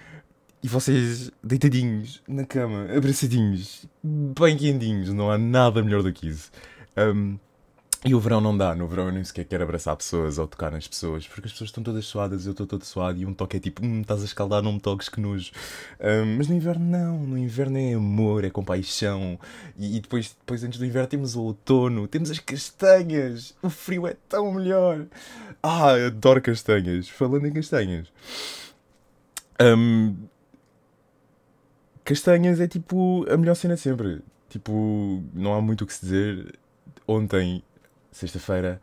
e 0.64 0.68
vocês 0.68 1.32
deitadinhos 1.44 2.22
na 2.28 2.46
cama, 2.46 2.88
abraçadinhos, 2.96 3.86
bem 4.04 4.58
quentinhos, 4.58 5.14
não 5.14 5.30
há 5.30 5.38
nada 5.38 5.84
melhor 5.84 6.04
do 6.04 6.12
que 6.12 6.28
isso. 6.28 6.52
Um, 6.98 7.38
e 8.06 8.14
o 8.14 8.20
verão 8.20 8.40
não 8.40 8.56
dá, 8.56 8.76
no 8.76 8.88
verão 8.88 9.08
eu 9.08 9.12
nem 9.12 9.24
sequer 9.24 9.44
quero 9.44 9.64
abraçar 9.64 9.96
pessoas 9.96 10.38
ou 10.38 10.48
tocar 10.48 10.72
nas 10.72 10.88
pessoas, 10.88 11.28
porque 11.28 11.48
as 11.48 11.52
pessoas 11.52 11.70
estão 11.70 11.84
todas 11.84 12.06
suadas, 12.06 12.46
eu 12.46 12.52
estou 12.52 12.66
todo 12.66 12.86
suado 12.86 13.20
e 13.20 13.26
um 13.26 13.34
toque 13.34 13.58
é 13.58 13.60
tipo, 13.60 13.84
hum, 13.84 14.02
estás 14.02 14.22
a 14.22 14.26
escaldar, 14.26 14.62
não 14.62 14.74
me 14.74 14.80
toques, 14.80 15.10
que 15.10 15.20
nojo. 15.20 15.52
Um, 16.00 16.38
mas 16.38 16.48
no 16.48 16.56
inverno 16.56 16.86
não, 16.86 17.20
no 17.20 17.38
inverno 17.38 17.78
é 17.78 17.94
amor, 17.94 18.44
é 18.44 18.50
compaixão. 18.50 19.40
E, 19.78 19.98
e, 19.98 20.00
depois, 20.00 20.36
depois, 20.40 20.64
antes 20.64 20.80
do 20.80 20.86
inverno, 20.86 21.08
temos 21.08 21.36
o 21.36 21.42
outono, 21.42 22.08
temos 22.08 22.30
as 22.30 22.40
castanhas, 22.40 23.56
o 23.62 23.70
frio 23.70 24.08
é 24.08 24.16
tão 24.30 24.54
melhor. 24.54 25.06
Ah, 25.62 25.94
adoro 25.94 26.42
castanhas. 26.42 27.10
Falando 27.10 27.48
em 27.48 27.52
castanhas. 27.52 28.08
Um, 29.60 30.16
Castanhas 32.08 32.62
é 32.62 32.70
tipo 32.70 33.26
a 33.30 33.36
melhor 33.36 33.54
cena 33.54 33.76
sempre. 33.76 34.22
Tipo, 34.48 35.22
não 35.34 35.54
há 35.54 35.62
muito 35.62 35.84
o 35.84 35.86
que 35.86 35.94
se 35.94 36.06
dizer. 36.06 36.58
Ontem, 37.06 37.62
sexta-feira, 38.14 38.82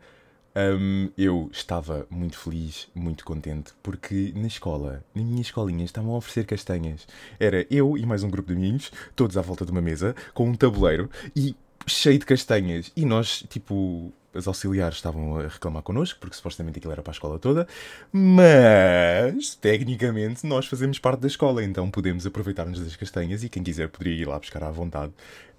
um, 0.55 1.09
eu 1.17 1.49
estava 1.51 2.05
muito 2.07 2.37
feliz, 2.37 2.87
muito 2.93 3.25
contente, 3.25 3.73
porque 3.81 4.31
na 4.35 4.45
escola, 4.45 5.03
na 5.15 5.23
minha 5.23 5.41
escolinha, 5.41 5.83
estavam 5.83 6.13
a 6.13 6.17
oferecer 6.17 6.45
castanhas. 6.45 7.07
Era 7.39 7.65
eu 7.71 7.97
e 7.97 8.05
mais 8.05 8.21
um 8.21 8.29
grupo 8.29 8.53
de 8.53 8.59
amigos, 8.59 8.91
todos 9.15 9.37
à 9.37 9.41
volta 9.41 9.65
de 9.65 9.71
uma 9.71 9.81
mesa, 9.81 10.15
com 10.35 10.47
um 10.47 10.53
tabuleiro 10.53 11.09
e 11.35 11.55
cheio 11.87 12.19
de 12.19 12.27
castanhas. 12.27 12.91
E 12.95 13.05
nós, 13.05 13.43
tipo, 13.49 14.13
as 14.35 14.47
auxiliares 14.47 14.97
estavam 14.97 15.39
a 15.39 15.47
reclamar 15.47 15.81
connosco, 15.81 16.19
porque 16.19 16.35
supostamente 16.35 16.77
aquilo 16.77 16.91
era 16.91 17.01
para 17.01 17.11
a 17.11 17.15
escola 17.15 17.39
toda, 17.39 17.67
mas 18.11 19.55
tecnicamente 19.55 20.45
nós 20.45 20.67
fazemos 20.67 20.99
parte 20.99 21.21
da 21.21 21.27
escola, 21.27 21.63
então 21.63 21.89
podemos 21.89 22.25
aproveitar-nos 22.25 22.79
das 22.79 22.95
castanhas 22.95 23.43
e 23.43 23.49
quem 23.49 23.63
quiser 23.63 23.89
poderia 23.89 24.21
ir 24.21 24.27
lá 24.27 24.37
buscar 24.37 24.63
à 24.63 24.71
vontade. 24.71 25.13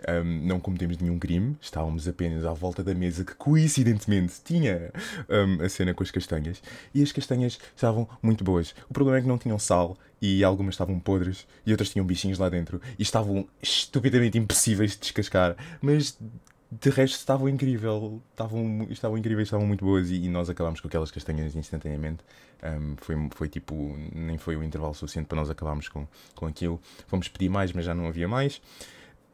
Um, 0.09 0.47
não 0.47 0.61
cometemos 0.61 0.99
nenhum 0.99 1.19
crime, 1.19 1.57
estávamos 1.61 2.07
apenas 2.07 2.45
à 2.45 2.53
volta 2.53 2.85
da 2.85 2.95
mesa 2.95 3.25
que 3.25 3.35
coincidentemente 3.35 4.35
tinha 4.45 4.93
um, 5.29 5.65
a 5.65 5.69
cena 5.71 5.95
com 5.95 6.03
as 6.03 6.11
castanhas 6.11 6.63
e 6.95 7.03
as 7.03 7.13
castanhas 7.13 7.59
estavam 7.75 8.07
muito 8.23 8.45
boas. 8.45 8.75
O 8.91 8.93
problema 8.93 9.19
é 9.19 9.23
que 9.23 9.29
não 9.29 9.39
tinham 9.39 9.59
sal 9.59 9.97
e 10.21 10.45
algumas 10.45 10.75
estavam 10.75 10.99
podres 11.01 11.47
e 11.65 11.71
outras 11.71 11.91
tinham 11.91 12.07
bichinhos 12.07 12.39
lá 12.39 12.49
dentro 12.49 12.81
e 12.99 13.03
estavam 13.03 13.49
estupidamente 13.63 14.39
impossíveis 14.39 14.93
de 14.93 14.99
descascar, 14.99 15.57
mas 15.81 16.19
de 16.71 16.91
resto 16.91 17.17
estavam 17.17 17.49
incrível, 17.49 18.21
estavam, 18.31 18.87
estavam 18.91 19.17
incríveis, 19.17 19.47
estavam 19.47 19.67
muito 19.67 19.85
boas 19.85 20.11
e, 20.11 20.17
e 20.25 20.29
nós 20.29 20.51
acabámos 20.51 20.81
com 20.81 20.89
aquelas 20.89 21.11
castanhas 21.11 21.55
instantaneamente. 21.55 22.25
Um, 22.63 22.97
foi, 22.97 23.29
foi 23.31 23.49
tipo, 23.49 23.97
nem 24.13 24.37
foi 24.37 24.57
o 24.57 24.63
intervalo 24.63 24.95
suficiente 24.95 25.27
para 25.27 25.37
nós 25.37 25.49
acabarmos 25.49 25.89
com, 25.89 26.07
com 26.35 26.47
aquilo. 26.47 26.81
Fomos 27.07 27.29
pedir 27.29 27.49
mais, 27.49 27.73
mas 27.73 27.85
já 27.85 27.95
não 27.95 28.07
havia 28.07 28.27
mais. 28.27 28.61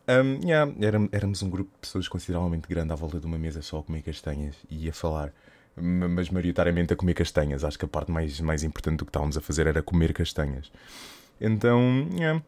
Um, 0.09 0.47
yeah, 0.47 0.71
éramos 1.13 1.43
um 1.43 1.49
grupo 1.49 1.71
de 1.73 1.79
pessoas 1.81 2.09
consideravelmente 2.09 2.69
grande 2.69 2.93
à 2.93 2.97
volta 2.97 3.19
de 3.19 3.27
uma 3.27 3.39
mesa 3.39 3.63
só 3.63 3.79
a 3.79 3.83
comer 3.83 4.03
castanhas 4.03 4.57
e 4.69 4.89
a 4.89 4.93
falar, 4.93 5.33
mas 5.77 6.29
maioritariamente 6.29 6.93
a 6.93 6.97
comer 6.97 7.15
castanhas. 7.15 7.65
Acho 7.65 7.79
que 7.79 7.85
a 7.85 7.89
parte 7.89 8.11
mais, 8.11 8.41
mais 8.41 8.63
importante 8.63 8.99
do 8.99 9.05
que 9.07 9.11
estávamos 9.11 9.39
a 9.39 9.41
fazer 9.41 9.67
era 9.67 9.83
comer 9.83 10.13
castanhas. 10.13 10.71
Então, 11.41 12.09
yeah, 12.13 12.43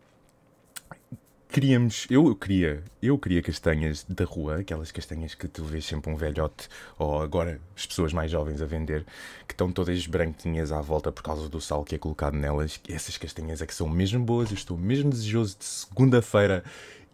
queríamos, 1.48 2.06
eu 2.10 2.34
queria, 2.34 2.82
eu 3.02 3.18
queria 3.18 3.42
castanhas 3.42 4.04
da 4.08 4.24
rua, 4.24 4.58
aquelas 4.60 4.90
castanhas 4.90 5.34
que 5.34 5.46
tu 5.46 5.64
vês 5.64 5.84
sempre 5.84 6.10
um 6.10 6.16
velhote, 6.16 6.68
ou 6.98 7.22
agora 7.22 7.60
as 7.76 7.86
pessoas 7.86 8.12
mais 8.12 8.30
jovens 8.30 8.60
a 8.60 8.66
vender, 8.66 9.04
que 9.46 9.54
estão 9.54 9.70
todas 9.70 10.06
branquinhas 10.06 10.72
à 10.72 10.80
volta 10.80 11.12
por 11.12 11.22
causa 11.22 11.48
do 11.48 11.60
sal 11.60 11.84
que 11.84 11.94
é 11.94 11.98
colocado 11.98 12.34
nelas. 12.34 12.80
Essas 12.88 13.16
castanhas 13.16 13.62
é 13.62 13.66
que 13.66 13.74
são 13.74 13.88
mesmo 13.88 14.24
boas, 14.24 14.50
eu 14.50 14.56
estou 14.56 14.76
mesmo 14.76 15.10
desejoso 15.10 15.56
de 15.58 15.64
segunda-feira 15.64 16.64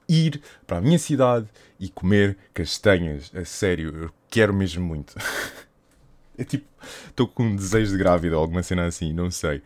ir 0.09 0.43
para 0.67 0.79
a 0.79 0.81
minha 0.81 0.99
cidade 0.99 1.47
e 1.79 1.89
comer 1.89 2.37
castanhas. 2.53 3.31
A 3.35 3.45
sério, 3.45 3.95
eu 3.97 4.11
quero 4.29 4.53
mesmo 4.53 4.85
muito. 4.85 5.15
é 6.37 6.45
tipo, 6.45 6.67
estou 7.09 7.29
com 7.29 7.45
um 7.45 7.57
desejo 7.57 7.93
de 7.93 7.99
grávida 7.99 8.37
ou 8.37 8.43
alguma 8.43 8.63
cena 8.63 8.87
assim, 8.87 9.13
não 9.13 9.31
sei. 9.31 9.63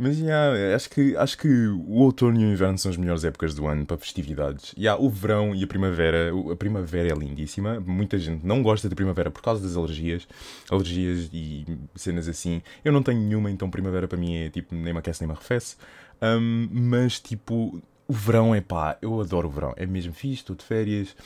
Mas 0.00 0.16
yeah, 0.20 0.76
acho, 0.76 0.88
que, 0.90 1.16
acho 1.16 1.36
que 1.36 1.48
o 1.48 1.94
outono 1.94 2.40
e 2.40 2.44
o 2.44 2.52
inverno 2.52 2.78
são 2.78 2.88
as 2.88 2.96
melhores 2.96 3.24
épocas 3.24 3.52
do 3.52 3.66
ano 3.66 3.84
para 3.84 3.98
festividades. 3.98 4.72
Yeah, 4.78 5.02
o 5.02 5.10
verão 5.10 5.52
e 5.56 5.64
a 5.64 5.66
primavera, 5.66 6.30
a 6.52 6.54
primavera 6.54 7.08
é 7.08 7.14
lindíssima. 7.18 7.80
Muita 7.80 8.16
gente 8.16 8.46
não 8.46 8.62
gosta 8.62 8.88
da 8.88 8.94
primavera 8.94 9.28
por 9.28 9.42
causa 9.42 9.60
das 9.60 9.76
alergias, 9.76 10.28
alergias 10.70 11.28
e 11.32 11.66
cenas 11.96 12.28
assim. 12.28 12.62
Eu 12.84 12.92
não 12.92 13.02
tenho 13.02 13.20
nenhuma, 13.20 13.50
então 13.50 13.68
primavera 13.68 14.06
para 14.06 14.16
mim 14.16 14.36
é 14.36 14.48
tipo 14.48 14.72
nem 14.72 14.92
me 14.92 15.00
aquece 15.00 15.20
nem 15.20 15.26
me 15.26 15.34
arrefece. 15.34 15.74
Um, 16.22 16.68
mas 16.70 17.18
tipo, 17.18 17.82
o 18.06 18.12
verão 18.12 18.54
é 18.54 18.60
pá, 18.60 18.96
eu 19.02 19.20
adoro 19.20 19.48
o 19.48 19.50
verão, 19.50 19.74
é 19.76 19.84
mesmo 19.84 20.12
fixe, 20.12 20.42
estou 20.42 20.54
de 20.54 20.64
férias. 20.64 21.16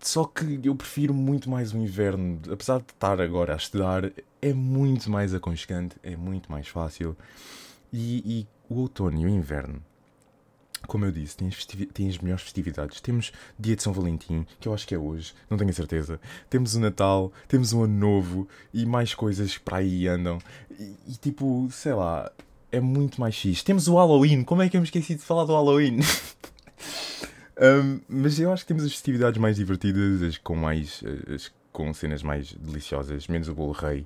Só 0.00 0.24
que 0.24 0.58
eu 0.64 0.74
prefiro 0.74 1.12
muito 1.12 1.50
mais 1.50 1.74
o 1.74 1.76
inverno, 1.76 2.40
apesar 2.50 2.78
de 2.78 2.92
estar 2.94 3.20
agora 3.20 3.52
a 3.52 3.56
estudar, 3.56 4.10
é 4.40 4.54
muito 4.54 5.10
mais 5.10 5.34
aconchegante, 5.34 5.96
é 6.02 6.16
muito 6.16 6.50
mais 6.50 6.66
fácil. 6.68 7.14
E, 7.96 8.22
e 8.26 8.46
o 8.68 8.80
outono 8.80 9.20
e 9.20 9.24
o 9.24 9.28
inverno, 9.28 9.80
como 10.88 11.04
eu 11.04 11.12
disse, 11.12 11.36
tem 11.36 11.46
as, 11.46 11.64
as 12.14 12.18
melhores 12.18 12.42
festividades. 12.42 13.00
Temos 13.00 13.30
dia 13.56 13.76
de 13.76 13.84
São 13.84 13.92
Valentim, 13.92 14.44
que 14.58 14.66
eu 14.66 14.74
acho 14.74 14.84
que 14.84 14.96
é 14.96 14.98
hoje, 14.98 15.32
não 15.48 15.56
tenho 15.56 15.70
a 15.70 15.72
certeza. 15.72 16.20
Temos 16.50 16.74
o 16.74 16.80
Natal, 16.80 17.32
temos 17.46 17.72
o 17.72 17.84
Ano 17.84 17.94
Novo 17.94 18.48
e 18.72 18.84
mais 18.84 19.14
coisas 19.14 19.56
para 19.58 19.76
aí 19.76 20.08
andam. 20.08 20.40
E, 20.76 20.96
e 21.06 21.12
tipo, 21.20 21.68
sei 21.70 21.94
lá, 21.94 22.32
é 22.72 22.80
muito 22.80 23.20
mais 23.20 23.38
fixe. 23.38 23.62
Temos 23.62 23.86
o 23.86 23.94
Halloween, 23.94 24.42
como 24.42 24.60
é 24.60 24.68
que 24.68 24.76
eu 24.76 24.80
me 24.80 24.86
esqueci 24.86 25.14
de 25.14 25.22
falar 25.22 25.44
do 25.44 25.52
Halloween? 25.52 26.00
um, 27.62 28.00
mas 28.08 28.40
eu 28.40 28.52
acho 28.52 28.64
que 28.64 28.68
temos 28.68 28.82
as 28.82 28.90
festividades 28.90 29.40
mais 29.40 29.54
divertidas, 29.54 30.20
as 30.20 30.36
com 30.36 30.56
mais. 30.56 31.00
As 31.32 31.52
com 31.70 31.92
cenas 31.94 32.22
mais 32.22 32.52
deliciosas, 32.54 33.28
menos 33.28 33.48
o 33.48 33.54
bolo 33.54 33.72
rei. 33.72 34.04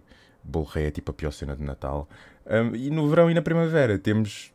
Bolo 0.48 0.68
é 0.76 0.90
tipo 0.90 1.10
a 1.10 1.14
pior 1.14 1.30
cena 1.30 1.54
de 1.54 1.62
Natal. 1.62 2.08
Um, 2.46 2.74
e 2.74 2.90
no 2.90 3.08
verão 3.08 3.30
e 3.30 3.34
na 3.34 3.42
primavera 3.42 3.98
temos. 3.98 4.52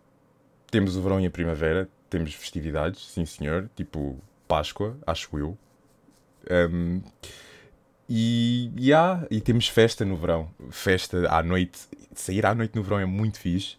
Temos 0.71 0.97
o 0.97 1.01
verão 1.03 1.21
e 1.21 1.27
a 1.27 1.29
primavera, 1.29 1.88
temos 2.09 2.33
festividades, 2.33 3.05
sim 3.05 3.25
senhor, 3.27 3.69
tipo 3.75 4.19
Páscoa, 4.47 4.97
acho 5.05 5.38
eu. 5.38 5.55
Um, 6.50 7.00
e, 8.09 8.71
e, 8.75 8.91
há, 8.91 9.25
e 9.29 9.39
temos 9.39 9.67
festa 9.67 10.03
no 10.03 10.17
verão. 10.17 10.50
Festa 10.71 11.29
à 11.29 11.43
noite. 11.43 11.79
Sair 12.13 12.45
à 12.45 12.55
noite 12.55 12.75
no 12.75 12.83
verão 12.83 13.00
é 13.00 13.05
muito 13.05 13.39
fixe. 13.39 13.77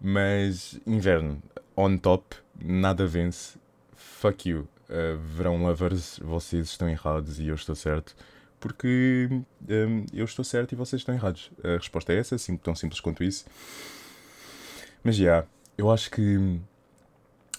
Mas 0.00 0.78
inverno, 0.86 1.42
on 1.76 1.96
top, 1.96 2.36
nada 2.60 3.06
vence. 3.06 3.58
Fuck 3.94 4.48
you. 4.48 4.68
Uh, 4.88 5.18
verão 5.18 5.60
lovers, 5.60 6.20
vocês 6.22 6.68
estão 6.68 6.88
errados 6.88 7.40
e 7.40 7.48
eu 7.48 7.54
estou 7.56 7.74
certo. 7.74 8.14
Porque 8.60 9.28
um, 9.68 10.06
eu 10.12 10.24
estou 10.24 10.44
certo 10.44 10.72
e 10.72 10.76
vocês 10.76 11.00
estão 11.00 11.14
errados. 11.14 11.50
A 11.62 11.76
resposta 11.76 12.12
é 12.12 12.18
essa, 12.18 12.34
assim, 12.34 12.56
tão 12.56 12.74
simples 12.74 13.00
quanto 13.00 13.22
isso. 13.22 13.44
Mas 15.04 15.16
já, 15.16 15.24
yeah, 15.24 15.48
eu 15.78 15.90
acho 15.90 16.10
que. 16.10 16.60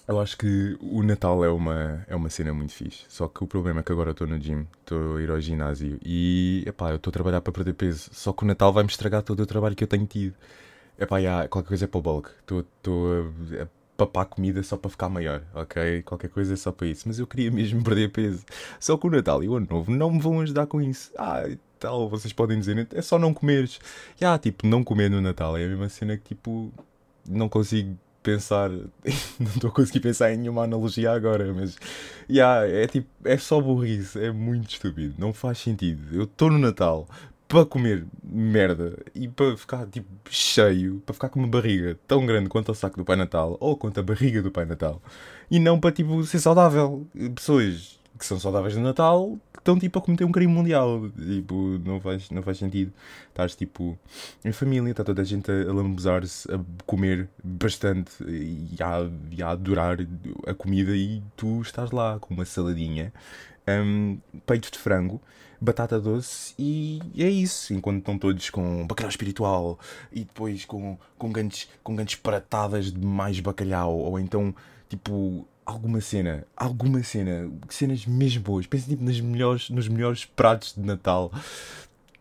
Eu 0.06 0.18
acho 0.18 0.38
que 0.38 0.76
o 0.80 1.02
Natal 1.02 1.44
é 1.44 1.50
uma, 1.50 2.04
é 2.08 2.16
uma 2.16 2.30
cena 2.30 2.52
muito 2.54 2.72
fixe. 2.72 3.04
Só 3.08 3.28
que 3.28 3.44
o 3.44 3.46
problema 3.46 3.80
é 3.80 3.82
que 3.82 3.92
agora 3.92 4.12
estou 4.12 4.26
no 4.26 4.38
gym, 4.40 4.66
estou 4.80 5.16
a 5.16 5.22
ir 5.22 5.30
ao 5.30 5.38
ginásio 5.38 5.98
e 6.02 6.64
epá, 6.66 6.90
eu 6.90 6.96
estou 6.96 7.10
a 7.10 7.12
trabalhar 7.12 7.40
para 7.42 7.52
perder 7.52 7.74
peso. 7.74 8.08
Só 8.12 8.32
que 8.32 8.42
o 8.42 8.46
Natal 8.46 8.72
vai-me 8.72 8.88
estragar 8.90 9.22
todo 9.22 9.40
o 9.40 9.46
trabalho 9.46 9.76
que 9.76 9.84
eu 9.84 9.88
tenho 9.88 10.06
tido. 10.06 10.34
É 10.98 11.04
pá, 11.06 11.18
yeah, 11.18 11.46
qualquer 11.48 11.68
coisa 11.68 11.84
é 11.84 11.88
para 11.88 11.98
o 11.98 12.02
bulk. 12.02 12.30
Estou 12.40 12.64
a 13.60 13.68
papar 13.98 14.26
comida 14.26 14.62
só 14.62 14.76
para 14.76 14.88
ficar 14.88 15.08
maior, 15.08 15.42
ok? 15.52 16.02
Qualquer 16.02 16.30
coisa 16.30 16.54
é 16.54 16.56
só 16.56 16.70
para 16.70 16.86
isso. 16.86 17.02
Mas 17.06 17.18
eu 17.18 17.26
queria 17.26 17.50
mesmo 17.50 17.82
perder 17.82 18.10
peso. 18.10 18.44
Só 18.78 18.96
que 18.96 19.06
o 19.06 19.10
Natal 19.10 19.42
e 19.42 19.48
o 19.48 19.56
Ano 19.56 19.66
Novo 19.68 19.90
não 19.90 20.12
me 20.12 20.20
vão 20.20 20.40
ajudar 20.40 20.66
com 20.66 20.80
isso. 20.80 21.10
Ah, 21.18 21.44
tal, 21.80 22.08
vocês 22.08 22.32
podem 22.32 22.58
dizer, 22.60 22.86
é 22.94 23.02
só 23.02 23.18
não 23.18 23.34
comeres. 23.34 23.80
Já, 24.16 24.28
yeah, 24.28 24.38
tipo, 24.38 24.66
não 24.66 24.84
comer 24.84 25.10
no 25.10 25.20
Natal 25.20 25.56
é 25.56 25.64
a 25.64 25.68
mesma 25.68 25.88
cena 25.88 26.16
que, 26.16 26.34
tipo, 26.34 26.72
não 27.28 27.48
consigo 27.48 27.98
pensar, 28.22 28.70
não 29.40 29.50
estou 29.54 29.70
a 29.70 29.72
conseguir 29.72 30.00
pensar 30.00 30.32
em 30.32 30.36
nenhuma 30.36 30.62
analogia 30.64 31.12
agora, 31.12 31.52
mas 31.52 31.76
yeah, 32.30 32.66
é 32.68 32.86
tipo, 32.86 33.08
é 33.24 33.36
só 33.36 33.60
burrice, 33.60 34.22
é 34.22 34.30
muito 34.30 34.70
estúpido, 34.70 35.14
não 35.18 35.32
faz 35.32 35.58
sentido. 35.58 36.14
Eu 36.14 36.24
estou 36.24 36.50
no 36.50 36.58
Natal, 36.58 37.08
para 37.48 37.64
comer 37.64 38.06
merda 38.22 38.98
e 39.14 39.26
para 39.26 39.56
ficar 39.56 39.86
tipo 39.86 40.06
cheio, 40.28 41.02
para 41.06 41.14
ficar 41.14 41.30
com 41.30 41.38
uma 41.38 41.48
barriga 41.48 41.98
tão 42.06 42.26
grande 42.26 42.48
quanto 42.48 42.70
o 42.70 42.74
saco 42.74 42.98
do 42.98 43.04
Pai 43.04 43.16
Natal 43.16 43.56
ou 43.58 43.76
quanto 43.76 43.98
a 43.98 44.02
barriga 44.02 44.42
do 44.42 44.50
Pai 44.50 44.66
Natal 44.66 45.00
e 45.50 45.58
não 45.58 45.80
para 45.80 45.90
tipo 45.90 46.22
ser 46.24 46.40
saudável. 46.40 47.06
Pessoas 47.34 47.98
que 48.18 48.26
são 48.26 48.38
saudáveis 48.38 48.76
no 48.76 48.82
Natal 48.82 49.38
estão 49.68 49.78
tipo 49.78 49.98
a 49.98 50.02
cometer 50.02 50.24
um 50.24 50.32
crime 50.32 50.52
mundial. 50.52 51.10
Tipo, 51.10 51.78
não 51.84 52.00
faz, 52.00 52.30
não 52.30 52.42
faz 52.42 52.58
sentido. 52.58 52.92
Estás 53.28 53.54
tipo 53.54 53.98
em 54.44 54.52
família, 54.52 54.90
está 54.90 55.04
toda 55.04 55.20
a 55.20 55.24
gente 55.24 55.50
a, 55.50 55.72
lambuzar-se, 55.72 56.50
a 56.50 56.58
comer 56.86 57.28
bastante 57.44 58.10
e 58.24 58.76
a, 58.80 59.08
e 59.30 59.42
a 59.42 59.50
adorar 59.50 59.98
a 60.46 60.54
comida 60.54 60.96
e 60.96 61.22
tu 61.36 61.60
estás 61.60 61.90
lá 61.90 62.18
com 62.18 62.32
uma 62.32 62.44
saladinha, 62.44 63.12
um, 63.68 64.18
peito 64.46 64.70
de 64.70 64.78
frango 64.78 65.20
batata 65.60 66.00
doce 66.00 66.54
e 66.58 67.00
é 67.18 67.28
isso. 67.28 67.74
Enquanto 67.74 67.98
estão 67.98 68.16
todos 68.16 68.48
com 68.48 68.86
bacalhau 68.86 69.10
espiritual 69.10 69.78
e 70.12 70.20
depois 70.20 70.64
com, 70.64 70.96
com, 71.18 71.30
grandes, 71.30 71.68
com 71.82 71.94
grandes 71.94 72.14
pratadas 72.14 72.92
de 72.92 73.04
mais 73.04 73.38
bacalhau 73.40 73.98
ou 73.98 74.18
então 74.18 74.54
tipo 74.88 75.46
alguma 75.68 76.00
cena, 76.00 76.46
alguma 76.56 77.02
cena, 77.02 77.50
cenas 77.68 78.06
mesmo 78.06 78.42
boas. 78.42 78.66
Pensem 78.66 78.88
tipo, 78.88 79.04
nas 79.04 79.20
melhores, 79.20 79.68
nos 79.68 79.86
melhores 79.86 80.24
pratos 80.24 80.74
de 80.74 80.80
Natal 80.80 81.30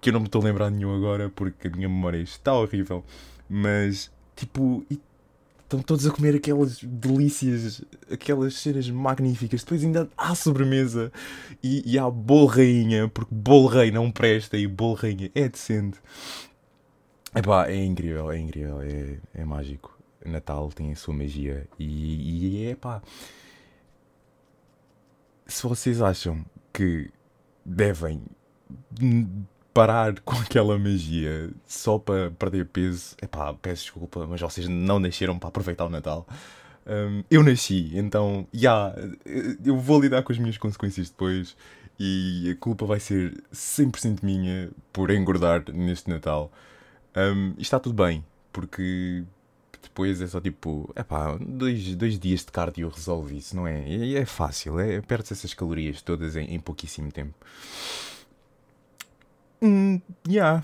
que 0.01 0.09
eu 0.09 0.13
não 0.13 0.19
me 0.19 0.25
estou 0.25 0.41
a 0.41 0.45
lembrar 0.45 0.69
nenhum 0.69 0.93
agora 0.93 1.29
porque 1.29 1.67
a 1.67 1.71
minha 1.71 1.87
memória 1.87 2.19
está 2.19 2.53
horrível. 2.53 3.05
Mas 3.49 4.11
tipo, 4.35 4.85
estão 5.63 5.79
todos 5.79 6.05
a 6.05 6.11
comer 6.11 6.35
aquelas 6.35 6.83
delícias, 6.83 7.81
aquelas 8.11 8.55
cenas 8.55 8.89
magníficas. 8.89 9.63
Depois 9.63 9.81
ainda 9.81 10.09
há 10.17 10.35
sobremesa 10.35 11.09
e, 11.63 11.89
e 11.89 11.97
há 11.97 12.09
bolo 12.09 12.47
rainha, 12.47 13.07
porque 13.07 13.33
bolo 13.33 13.67
rei 13.67 13.91
não 13.91 14.11
presta 14.11 14.57
e 14.57 14.67
bolo 14.67 14.95
rainha 14.95 15.31
é 15.33 15.47
decente. 15.47 15.99
Epá, 17.33 17.67
é 17.69 17.81
incrível, 17.83 18.29
é 18.29 18.39
incrível, 18.39 18.81
é, 18.81 19.19
é 19.33 19.45
mágico. 19.45 19.96
Natal 20.29 20.69
tem 20.69 20.91
a 20.91 20.95
sua 20.95 21.13
magia 21.13 21.67
e, 21.77 22.65
e 22.65 22.67
é 22.67 22.75
pá. 22.75 23.01
Se 25.45 25.63
vocês 25.63 26.01
acham 26.01 26.45
que 26.73 27.09
devem 27.65 28.21
parar 29.73 30.19
com 30.25 30.35
aquela 30.35 30.77
magia 30.77 31.51
só 31.65 31.97
para 31.97 32.31
perder 32.31 32.65
peso, 32.65 33.15
epá, 33.21 33.53
peço 33.53 33.83
desculpa, 33.83 34.25
mas 34.27 34.41
vocês 34.41 34.67
não 34.67 34.99
nasceram 34.99 35.37
para 35.37 35.49
aproveitar 35.49 35.85
o 35.85 35.89
Natal. 35.89 36.27
Um, 36.85 37.23
eu 37.29 37.43
nasci, 37.43 37.91
então, 37.95 38.47
já, 38.53 38.93
yeah, 38.95 39.17
eu 39.65 39.77
vou 39.77 39.99
lidar 39.99 40.23
com 40.23 40.31
as 40.31 40.37
minhas 40.37 40.57
consequências 40.57 41.09
depois 41.09 41.55
e 41.99 42.49
a 42.51 42.55
culpa 42.55 42.85
vai 42.85 42.99
ser 42.99 43.43
100% 43.51 44.19
minha 44.23 44.69
por 44.93 45.11
engordar 45.11 45.63
neste 45.73 46.09
Natal. 46.09 46.51
Um, 47.15 47.53
está 47.57 47.79
tudo 47.79 48.01
bem, 48.01 48.23
porque 48.53 49.23
depois 49.81 50.21
é 50.21 50.27
só 50.27 50.39
tipo, 50.39 50.91
é 50.95 51.03
pá, 51.03 51.37
dois, 51.39 51.95
dois 51.95 52.19
dias 52.19 52.41
de 52.41 52.51
cardio 52.51 52.89
resolve 52.89 53.37
isso, 53.37 53.55
não 53.55 53.67
é? 53.67 53.87
E 53.87 54.15
é, 54.15 54.25
fácil, 54.25 54.79
é, 54.79 55.01
perde 55.01 55.33
essas 55.33 55.53
calorias 55.53 56.01
todas 56.01 56.35
em, 56.35 56.55
em 56.55 56.59
pouquíssimo 56.59 57.11
tempo. 57.11 57.33
Hum, 59.61 59.99
yeah. 60.27 60.63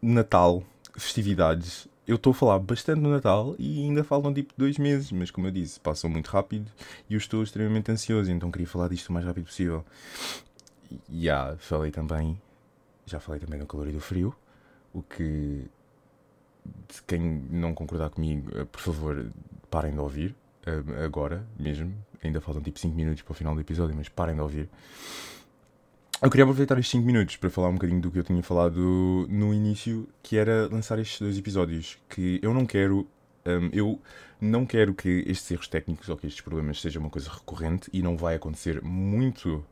Natal, 0.00 0.62
festividades. 0.96 1.88
Eu 2.06 2.16
estou 2.16 2.32
a 2.32 2.34
falar 2.34 2.58
bastante 2.58 3.00
no 3.00 3.10
Natal 3.10 3.54
e 3.58 3.82
ainda 3.82 4.04
faltam 4.04 4.32
tipo 4.32 4.52
dois 4.56 4.76
meses, 4.76 5.10
mas 5.10 5.30
como 5.30 5.46
eu 5.46 5.50
disse, 5.50 5.80
passam 5.80 6.10
muito 6.10 6.28
rápido 6.28 6.70
e 7.08 7.14
eu 7.14 7.18
estou 7.18 7.42
extremamente 7.42 7.90
ansioso, 7.90 8.30
então 8.30 8.50
queria 8.50 8.66
falar 8.66 8.88
disto 8.88 9.08
o 9.08 9.12
mais 9.12 9.24
rápido 9.24 9.46
possível. 9.46 9.84
E 11.08 11.24
yeah, 11.24 11.56
falei 11.58 11.90
também, 11.90 12.40
já 13.06 13.18
falei 13.18 13.40
também 13.40 13.58
do 13.58 13.66
calor 13.66 13.88
e 13.88 13.92
do 13.92 14.00
frio, 14.00 14.34
o 14.92 15.02
que 15.02 15.64
quem 17.06 17.20
não 17.20 17.74
concordar 17.74 18.10
comigo, 18.10 18.50
eh, 18.56 18.64
por 18.64 18.80
favor, 18.80 19.26
parem 19.70 19.92
de 19.92 19.98
ouvir. 19.98 20.34
Eh, 20.66 21.04
agora 21.04 21.46
mesmo. 21.58 21.94
Ainda 22.22 22.40
faltam 22.40 22.62
tipo 22.62 22.78
5 22.78 22.94
minutos 22.94 23.22
para 23.22 23.32
o 23.32 23.34
final 23.34 23.54
do 23.54 23.60
episódio, 23.60 23.94
mas 23.94 24.08
parem 24.08 24.34
de 24.34 24.40
ouvir. 24.40 24.68
Eu 26.22 26.30
queria 26.30 26.44
aproveitar 26.44 26.78
estes 26.78 26.92
5 26.92 27.04
minutos 27.04 27.36
para 27.36 27.50
falar 27.50 27.68
um 27.68 27.74
bocadinho 27.74 28.00
do 28.00 28.10
que 28.10 28.18
eu 28.18 28.24
tinha 28.24 28.42
falado 28.42 29.26
no 29.28 29.52
início, 29.52 30.08
que 30.22 30.38
era 30.38 30.68
lançar 30.72 30.98
estes 30.98 31.20
dois 31.20 31.36
episódios. 31.36 31.98
Que 32.08 32.40
eu 32.42 32.54
não 32.54 32.64
quero. 32.64 33.06
Um, 33.46 33.68
eu 33.74 34.00
não 34.40 34.64
quero 34.64 34.94
que 34.94 35.22
estes 35.26 35.50
erros 35.50 35.68
técnicos 35.68 36.08
ou 36.08 36.16
que 36.16 36.26
estes 36.26 36.40
problemas 36.40 36.80
sejam 36.80 37.02
uma 37.02 37.10
coisa 37.10 37.30
recorrente 37.30 37.90
e 37.92 38.00
não 38.00 38.16
vai 38.16 38.36
acontecer 38.36 38.82
muito, 38.82 39.62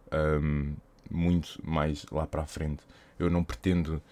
um, 0.43 0.75
muito 1.11 1.59
mais 1.65 2.05
lá 2.13 2.27
para 2.27 2.43
a 2.43 2.47
frente. 2.47 2.83
Eu 3.19 3.31
não 3.31 3.43
pretendo 3.43 4.03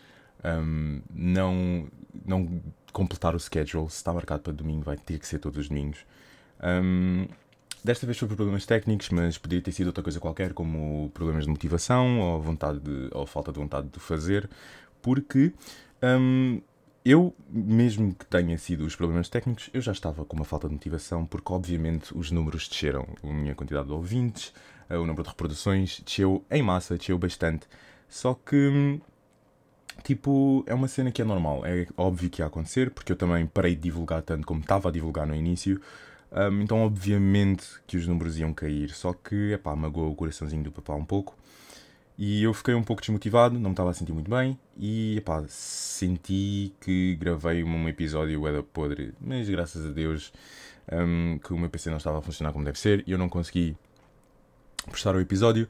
um, 0.45 1.01
não, 1.13 1.87
não 2.25 2.61
completar 2.93 3.35
o 3.35 3.41
schedule. 3.41 3.89
Se 3.91 3.97
está 3.97 4.13
marcado 4.13 4.43
para 4.43 4.53
domingo, 4.53 4.83
vai 4.83 4.97
ter 4.97 5.19
que 5.19 5.27
ser 5.27 5.39
todos 5.39 5.59
os 5.59 5.69
domingos. 5.69 6.05
Um, 6.63 7.27
desta 7.83 8.07
vez 8.07 8.19
foi 8.19 8.29
por 8.29 8.37
problemas 8.37 8.67
técnicos, 8.67 9.09
mas 9.11 9.39
poderia 9.39 9.63
ter 9.63 9.73
sido 9.73 9.89
outra 9.89 10.03
coisa 10.03 10.21
qualquer, 10.21 10.53
como 10.53 11.11
problemas 11.15 11.45
de 11.45 11.51
motivação 11.51 12.21
ou, 12.21 12.41
vontade 12.41 12.81
de, 12.81 13.09
ou 13.13 13.27
falta 13.27 13.53
de 13.53 13.59
vontade 13.59 13.89
de 13.89 13.99
fazer, 13.99 14.49
porque 15.01 15.53
um, 16.03 16.61
eu, 17.05 17.35
mesmo 17.49 18.15
que 18.15 18.27
tenha 18.27 18.59
sido 18.59 18.85
os 18.85 18.95
problemas 18.95 19.29
técnicos, 19.29 19.71
eu 19.73 19.81
já 19.81 19.93
estava 19.93 20.25
com 20.25 20.37
uma 20.37 20.45
falta 20.45 20.69
de 20.69 20.75
motivação, 20.75 21.25
porque 21.25 21.53
obviamente 21.53 22.17
os 22.17 22.31
números 22.31 22.69
desceram. 22.69 23.07
A 23.23 23.27
minha 23.27 23.55
quantidade 23.55 23.87
de 23.87 23.93
ouvintes, 23.93 24.53
o 24.91 25.07
número 25.07 25.23
de 25.23 25.29
reproduções 25.31 26.01
desceu 26.05 26.45
em 26.51 26.63
massa, 26.63 26.99
desceu 26.99 27.19
bastante. 27.19 27.67
Só 28.07 28.35
que 28.35 29.01
tipo, 30.03 30.65
é 30.67 30.75
uma 30.75 30.89
cena 30.89 31.11
que 31.11 31.21
é 31.23 31.25
normal, 31.25 31.65
é 31.65 31.87
óbvio 31.97 32.31
que 32.31 32.43
ia 32.43 32.47
acontecer, 32.47 32.91
porque 32.91 33.13
eu 33.13 33.17
também 33.17 33.47
parei 33.47 33.75
de 33.75 33.83
divulgar 33.83 34.23
tanto 34.23 34.47
como 34.47 34.61
estava 34.61 34.89
a 34.89 34.93
divulgar 34.93 35.27
no 35.27 35.35
início, 35.35 35.81
um, 36.33 36.63
então 36.63 36.83
obviamente 36.85 37.67
que 37.87 37.97
os 37.97 38.07
números 38.07 38.39
iam 38.39 38.53
cair, 38.53 38.91
só 38.91 39.13
que, 39.13 39.53
epá, 39.53 39.75
magoou 39.75 40.13
o 40.13 40.15
coraçãozinho 40.15 40.63
do 40.63 40.73
papá 40.73 40.95
um 40.95 41.05
pouco, 41.05 41.37
e 42.17 42.43
eu 42.43 42.53
fiquei 42.53 42.75
um 42.75 42.83
pouco 42.83 43.01
desmotivado, 43.01 43.55
não 43.55 43.71
me 43.71 43.73
estava 43.75 43.91
a 43.91 43.95
sentir 43.95 44.13
muito 44.13 44.31
bem, 44.31 44.59
e, 44.77 45.17
epá, 45.17 45.45
senti 45.49 46.75
que 46.81 47.17
gravei 47.17 47.65
um 47.65 47.89
episódio 47.89 48.47
era 48.47 48.63
podre, 48.63 49.15
mas 49.21 49.49
graças 49.49 49.87
a 49.87 49.91
Deus 49.91 50.33
um, 50.93 51.39
que 51.39 51.53
o 51.53 51.59
meu 51.59 51.71
PC 51.71 51.91
não 51.91 51.97
estava 51.97 52.19
a 52.19 52.23
funcionar 52.23 52.53
como 52.53 52.65
deve 52.65 52.79
ser, 52.79 53.03
e 53.07 53.13
eu 53.13 53.19
não 53.19 53.29
consegui 53.29 53.77
postar 54.87 55.15
o 55.15 55.21
episódio, 55.21 55.69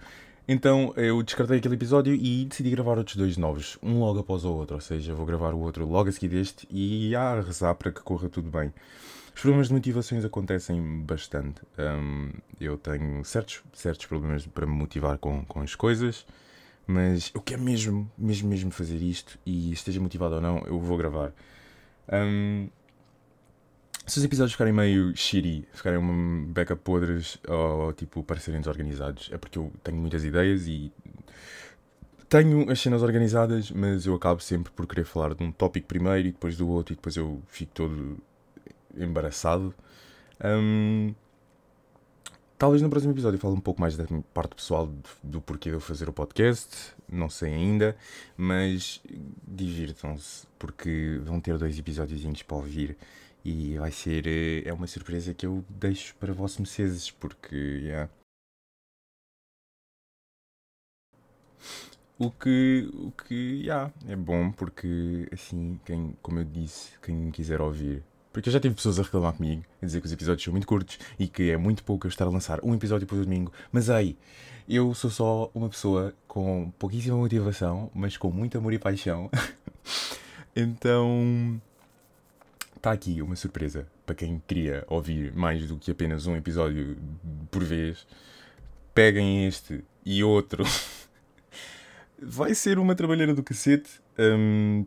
então 0.53 0.93
eu 0.97 1.23
descartei 1.23 1.59
aquele 1.59 1.77
episódio 1.77 2.13
e 2.13 2.45
decidi 2.45 2.71
gravar 2.71 2.99
outros 2.99 3.15
dois 3.15 3.37
novos, 3.37 3.79
um 3.81 4.01
logo 4.01 4.19
após 4.19 4.45
o 4.45 4.53
outro, 4.53 4.75
ou 4.75 4.81
seja, 4.81 5.15
vou 5.15 5.25
gravar 5.25 5.55
o 5.55 5.61
outro 5.61 5.87
logo 5.87 6.09
a 6.09 6.13
seguir 6.13 6.27
deste 6.27 6.67
e 6.69 7.15
a 7.15 7.41
rezar 7.41 7.77
para 7.77 7.93
que 7.93 8.01
corra 8.01 8.29
tudo 8.29 8.51
bem. 8.51 8.75
Os 9.33 9.41
problemas 9.41 9.69
de 9.69 9.75
motivações 9.75 10.25
acontecem 10.25 11.03
bastante. 11.03 11.63
Um, 11.79 12.33
eu 12.61 12.77
tenho 12.77 13.25
certos, 13.25 13.63
certos 13.73 14.07
problemas 14.07 14.45
para 14.45 14.67
me 14.67 14.73
motivar 14.73 15.19
com, 15.19 15.45
com 15.45 15.61
as 15.61 15.77
coisas, 15.77 16.27
mas 16.85 17.31
eu 17.33 17.41
quero 17.41 17.63
mesmo, 17.63 18.11
mesmo, 18.19 18.49
mesmo 18.49 18.73
fazer 18.73 18.97
isto 18.97 19.39
e 19.47 19.71
esteja 19.71 20.01
motivado 20.01 20.35
ou 20.35 20.41
não, 20.41 20.65
eu 20.67 20.81
vou 20.81 20.99
gravar. 20.99 21.33
Um, 22.13 22.69
se 24.11 24.19
os 24.19 24.25
episódios 24.25 24.53
ficarem 24.53 24.73
meio 24.73 25.17
shitty, 25.17 25.69
ficarem 25.73 25.99
uma 25.99 26.45
beca 26.53 26.75
podres 26.75 27.39
ou 27.47 27.93
tipo 27.93 28.25
parecerem 28.25 28.61
desorganizados, 28.61 29.31
é 29.33 29.39
porque 29.39 29.57
eu 29.57 29.73
tenho 29.85 29.99
muitas 29.99 30.25
ideias 30.25 30.67
e 30.67 30.93
tenho 32.29 32.69
as 32.69 32.81
cenas 32.81 33.03
organizadas, 33.03 33.71
mas 33.71 34.07
eu 34.07 34.15
acabo 34.15 34.41
sempre 34.41 34.73
por 34.73 34.85
querer 34.87 35.05
falar 35.05 35.35
de 35.35 35.45
um 35.45 35.53
tópico 35.53 35.87
primeiro 35.87 36.27
e 36.27 36.33
depois 36.33 36.57
do 36.57 36.69
outro 36.69 36.93
e 36.93 36.97
depois 36.97 37.15
eu 37.15 37.41
fico 37.47 37.73
todo 37.73 38.19
embaraçado. 38.97 39.73
Um, 40.43 41.15
talvez 42.59 42.83
no 42.83 42.91
próximo 42.91 43.13
episódio 43.13 43.37
eu 43.37 43.41
fale 43.41 43.55
um 43.55 43.61
pouco 43.61 43.81
mais 43.81 43.97
da 43.97 44.07
parte 44.35 44.57
pessoal 44.57 44.93
do, 45.23 45.41
porquê 45.41 45.71
de 45.71 45.77
eu 45.77 45.81
fazer 45.81 46.09
o 46.09 46.13
podcast, 46.13 46.95
não 47.09 47.31
sei 47.31 47.55
ainda, 47.55 47.97
mas 48.37 49.01
divirtam-se 49.47 50.49
porque 50.59 51.21
vão 51.23 51.41
ter 51.41 51.57
dois 51.57 51.79
episódios 51.79 52.43
para 52.43 52.57
ouvir 52.57 52.97
e 53.45 53.79
vai 53.79 53.91
ser. 53.91 54.27
Eh, 54.27 54.69
é 54.69 54.73
uma 54.73 54.87
surpresa 54.87 55.35
que 55.35 55.47
eu 55.47 55.65
deixo 55.69 56.15
para 56.17 56.33
vossos 56.33 56.59
mercedes, 56.59 57.11
porque. 57.11 57.57
Yeah. 57.57 58.11
O 62.19 62.31
que, 62.31 62.89
o 62.93 63.11
que 63.13 63.63
yeah, 63.63 63.91
é 64.07 64.15
bom, 64.15 64.53
porque 64.53 65.27
assim, 65.33 65.81
quem, 65.87 66.15
como 66.21 66.39
eu 66.41 66.45
disse, 66.45 66.93
quem 67.01 67.31
quiser 67.31 67.61
ouvir. 67.63 68.05
Porque 68.33 68.49
eu 68.49 68.53
já 68.53 68.61
tive 68.61 68.75
pessoas 68.75 68.99
a 68.99 69.03
reclamar 69.03 69.33
comigo, 69.33 69.65
a 69.83 69.87
dizer 69.87 70.01
que 70.01 70.07
os 70.07 70.13
episódios 70.13 70.45
são 70.45 70.53
muito 70.53 70.67
curtos 70.67 70.99
e 71.19 71.27
que 71.27 71.51
é 71.51 71.57
muito 71.57 71.83
pouco 71.83 72.07
eu 72.07 72.11
estar 72.11 72.27
a 72.27 72.29
lançar 72.29 72.61
um 72.63 72.75
episódio 72.75 73.07
por 73.07 73.19
domingo. 73.19 73.53
Mas 73.73 73.89
aí, 73.89 74.19
eu 74.69 74.95
sou 74.95 75.11
só 75.11 75.51
uma 75.55 75.69
pessoa 75.69 76.15
com 76.29 76.71
pouquíssima 76.79 77.17
motivação, 77.17 77.91
mas 77.95 78.17
com 78.17 78.31
muito 78.31 78.57
amor 78.59 78.73
e 78.73 78.79
paixão. 78.79 79.31
então, 80.55 81.61
está 82.81 82.93
aqui 82.93 83.21
uma 83.21 83.37
surpresa 83.37 83.87
para 84.07 84.15
quem 84.15 84.43
queria 84.47 84.85
ouvir 84.89 85.35
mais 85.35 85.69
do 85.69 85.77
que 85.77 85.91
apenas 85.91 86.27
um 86.27 86.35
episódio 86.35 86.97
por 87.51 87.63
vez. 87.63 88.07
Peguem 88.95 89.47
este 89.47 89.85
e 90.05 90.25
outro. 90.25 90.65
vai 92.19 92.55
ser 92.55 92.79
uma 92.79 92.95
trabalheira 92.95 93.35
do 93.35 93.43
cacete, 93.43 94.01
um, 94.19 94.87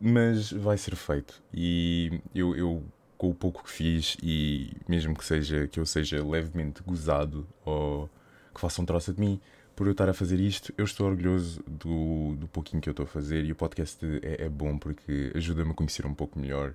mas 0.00 0.50
vai 0.50 0.76
ser 0.76 0.96
feito. 0.96 1.40
E 1.54 2.20
eu, 2.34 2.56
eu, 2.56 2.84
com 3.16 3.30
o 3.30 3.34
pouco 3.34 3.62
que 3.62 3.70
fiz, 3.70 4.16
e 4.20 4.72
mesmo 4.88 5.16
que 5.16 5.24
seja 5.24 5.68
que 5.68 5.78
eu 5.78 5.86
seja 5.86 6.24
levemente 6.24 6.82
gozado 6.82 7.46
ou 7.64 8.10
que 8.52 8.60
façam 8.60 8.84
troça 8.84 9.12
de 9.12 9.20
mim 9.20 9.40
por 9.76 9.86
eu 9.86 9.92
estar 9.92 10.08
a 10.08 10.12
fazer 10.12 10.40
isto, 10.40 10.74
eu 10.76 10.84
estou 10.84 11.06
orgulhoso 11.06 11.62
do, 11.66 12.34
do 12.36 12.48
pouquinho 12.48 12.82
que 12.82 12.88
eu 12.88 12.92
estou 12.92 13.04
a 13.04 13.08
fazer 13.08 13.44
e 13.44 13.52
o 13.52 13.54
podcast 13.54 14.04
é, 14.22 14.44
é 14.44 14.48
bom 14.48 14.76
porque 14.76 15.32
ajuda-me 15.34 15.70
a 15.70 15.74
conhecer 15.74 16.04
um 16.04 16.12
pouco 16.12 16.38
melhor 16.38 16.74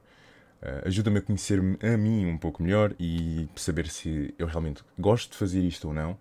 Uh, 0.61 0.87
Ajuda-me 0.87 1.19
a 1.19 1.21
conhecer-me 1.21 1.77
a 1.81 1.97
mim 1.97 2.25
um 2.25 2.37
pouco 2.37 2.63
melhor 2.63 2.93
e 2.99 3.47
saber 3.55 3.87
se 3.87 4.33
eu 4.37 4.47
realmente 4.47 4.83
gosto 4.97 5.31
de 5.31 5.37
fazer 5.37 5.61
isto 5.61 5.87
ou 5.87 5.93
não. 5.93 6.17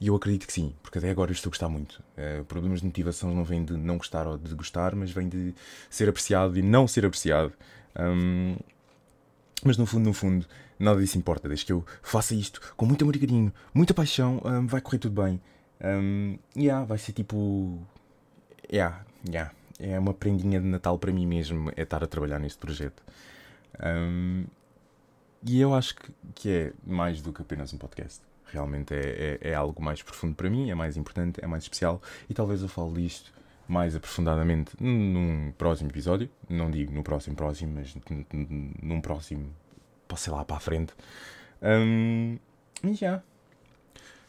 E 0.00 0.06
eu 0.06 0.14
acredito 0.14 0.46
que 0.46 0.52
sim, 0.52 0.74
porque 0.82 0.98
até 0.98 1.10
agora 1.10 1.30
eu 1.30 1.34
estou 1.34 1.50
a 1.50 1.52
gostar 1.52 1.68
muito. 1.68 2.02
Uh, 2.16 2.44
problemas 2.44 2.80
de 2.80 2.86
motivação 2.86 3.34
não 3.34 3.44
vêm 3.44 3.64
de 3.64 3.72
não 3.76 3.98
gostar 3.98 4.26
ou 4.26 4.38
de 4.38 4.54
gostar, 4.54 4.94
mas 4.94 5.10
vêm 5.10 5.28
de 5.28 5.54
ser 5.90 6.08
apreciado 6.08 6.56
e 6.56 6.62
não 6.62 6.86
ser 6.86 7.04
apreciado. 7.04 7.52
Um, 7.98 8.56
mas 9.64 9.76
no 9.76 9.86
fundo, 9.86 10.04
no 10.04 10.12
fundo, 10.12 10.46
nada 10.78 11.00
disso 11.00 11.18
importa. 11.18 11.48
Desde 11.48 11.66
que 11.66 11.72
eu 11.72 11.84
faça 12.00 12.34
isto 12.34 12.60
com 12.76 12.86
muito 12.86 13.02
amor 13.02 13.16
e 13.16 13.18
carinho, 13.18 13.52
muita 13.74 13.92
paixão, 13.92 14.40
um, 14.44 14.66
vai 14.66 14.80
correr 14.80 14.98
tudo 14.98 15.20
bem. 15.20 15.40
Um, 15.82 16.38
yeah, 16.56 16.84
vai 16.84 16.98
ser 16.98 17.12
tipo. 17.12 17.78
Yeah, 18.72 19.04
yeah. 19.28 19.52
É 19.80 19.98
uma 19.98 20.14
prendinha 20.14 20.60
de 20.60 20.66
Natal 20.66 20.98
para 20.98 21.12
mim 21.12 21.26
mesmo, 21.26 21.70
é 21.76 21.82
estar 21.82 22.02
a 22.02 22.06
trabalhar 22.06 22.38
neste 22.38 22.58
projeto. 22.58 23.02
Um, 23.82 24.44
e 25.44 25.60
eu 25.60 25.74
acho 25.74 25.94
que, 25.94 26.12
que 26.34 26.50
é 26.50 26.72
mais 26.84 27.22
do 27.22 27.32
que 27.32 27.42
apenas 27.42 27.72
um 27.72 27.78
podcast. 27.78 28.20
Realmente 28.46 28.94
é, 28.94 29.38
é, 29.42 29.50
é, 29.50 29.54
algo 29.54 29.82
mais 29.82 30.02
profundo 30.02 30.34
para 30.34 30.48
mim, 30.48 30.70
é 30.70 30.74
mais 30.74 30.96
importante, 30.96 31.38
é 31.42 31.46
mais 31.46 31.64
especial 31.64 32.00
e 32.28 32.34
talvez 32.34 32.62
eu 32.62 32.68
fale 32.68 33.02
disto 33.02 33.32
mais 33.68 33.94
aprofundadamente 33.94 34.72
num 34.82 35.52
próximo 35.56 35.90
episódio. 35.90 36.30
Não 36.48 36.70
digo 36.70 36.92
no 36.92 37.02
próximo 37.02 37.36
próximo, 37.36 37.74
mas 37.74 37.94
num 38.82 39.00
próximo, 39.00 39.52
sei 40.16 40.32
lá, 40.32 40.44
para 40.44 40.56
a 40.56 40.60
frente. 40.60 40.94
Um, 41.62 42.38
e 42.82 42.94
já. 42.94 43.22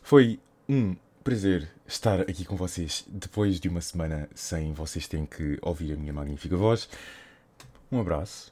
Foi 0.02 0.40
um 0.68 0.96
prazer 1.24 1.70
estar 1.88 2.22
aqui 2.22 2.44
com 2.44 2.56
vocês 2.56 3.06
depois 3.08 3.60
de 3.60 3.70
uma 3.70 3.82
semana 3.82 4.30
sem 4.36 4.74
vocês 4.74 5.08
terem 5.08 5.26
que 5.26 5.58
ouvir 5.62 5.94
a 5.94 5.96
minha 5.96 6.12
magnífica 6.12 6.58
voz. 6.58 6.90
Um 7.92 8.02
abraço 8.02 8.52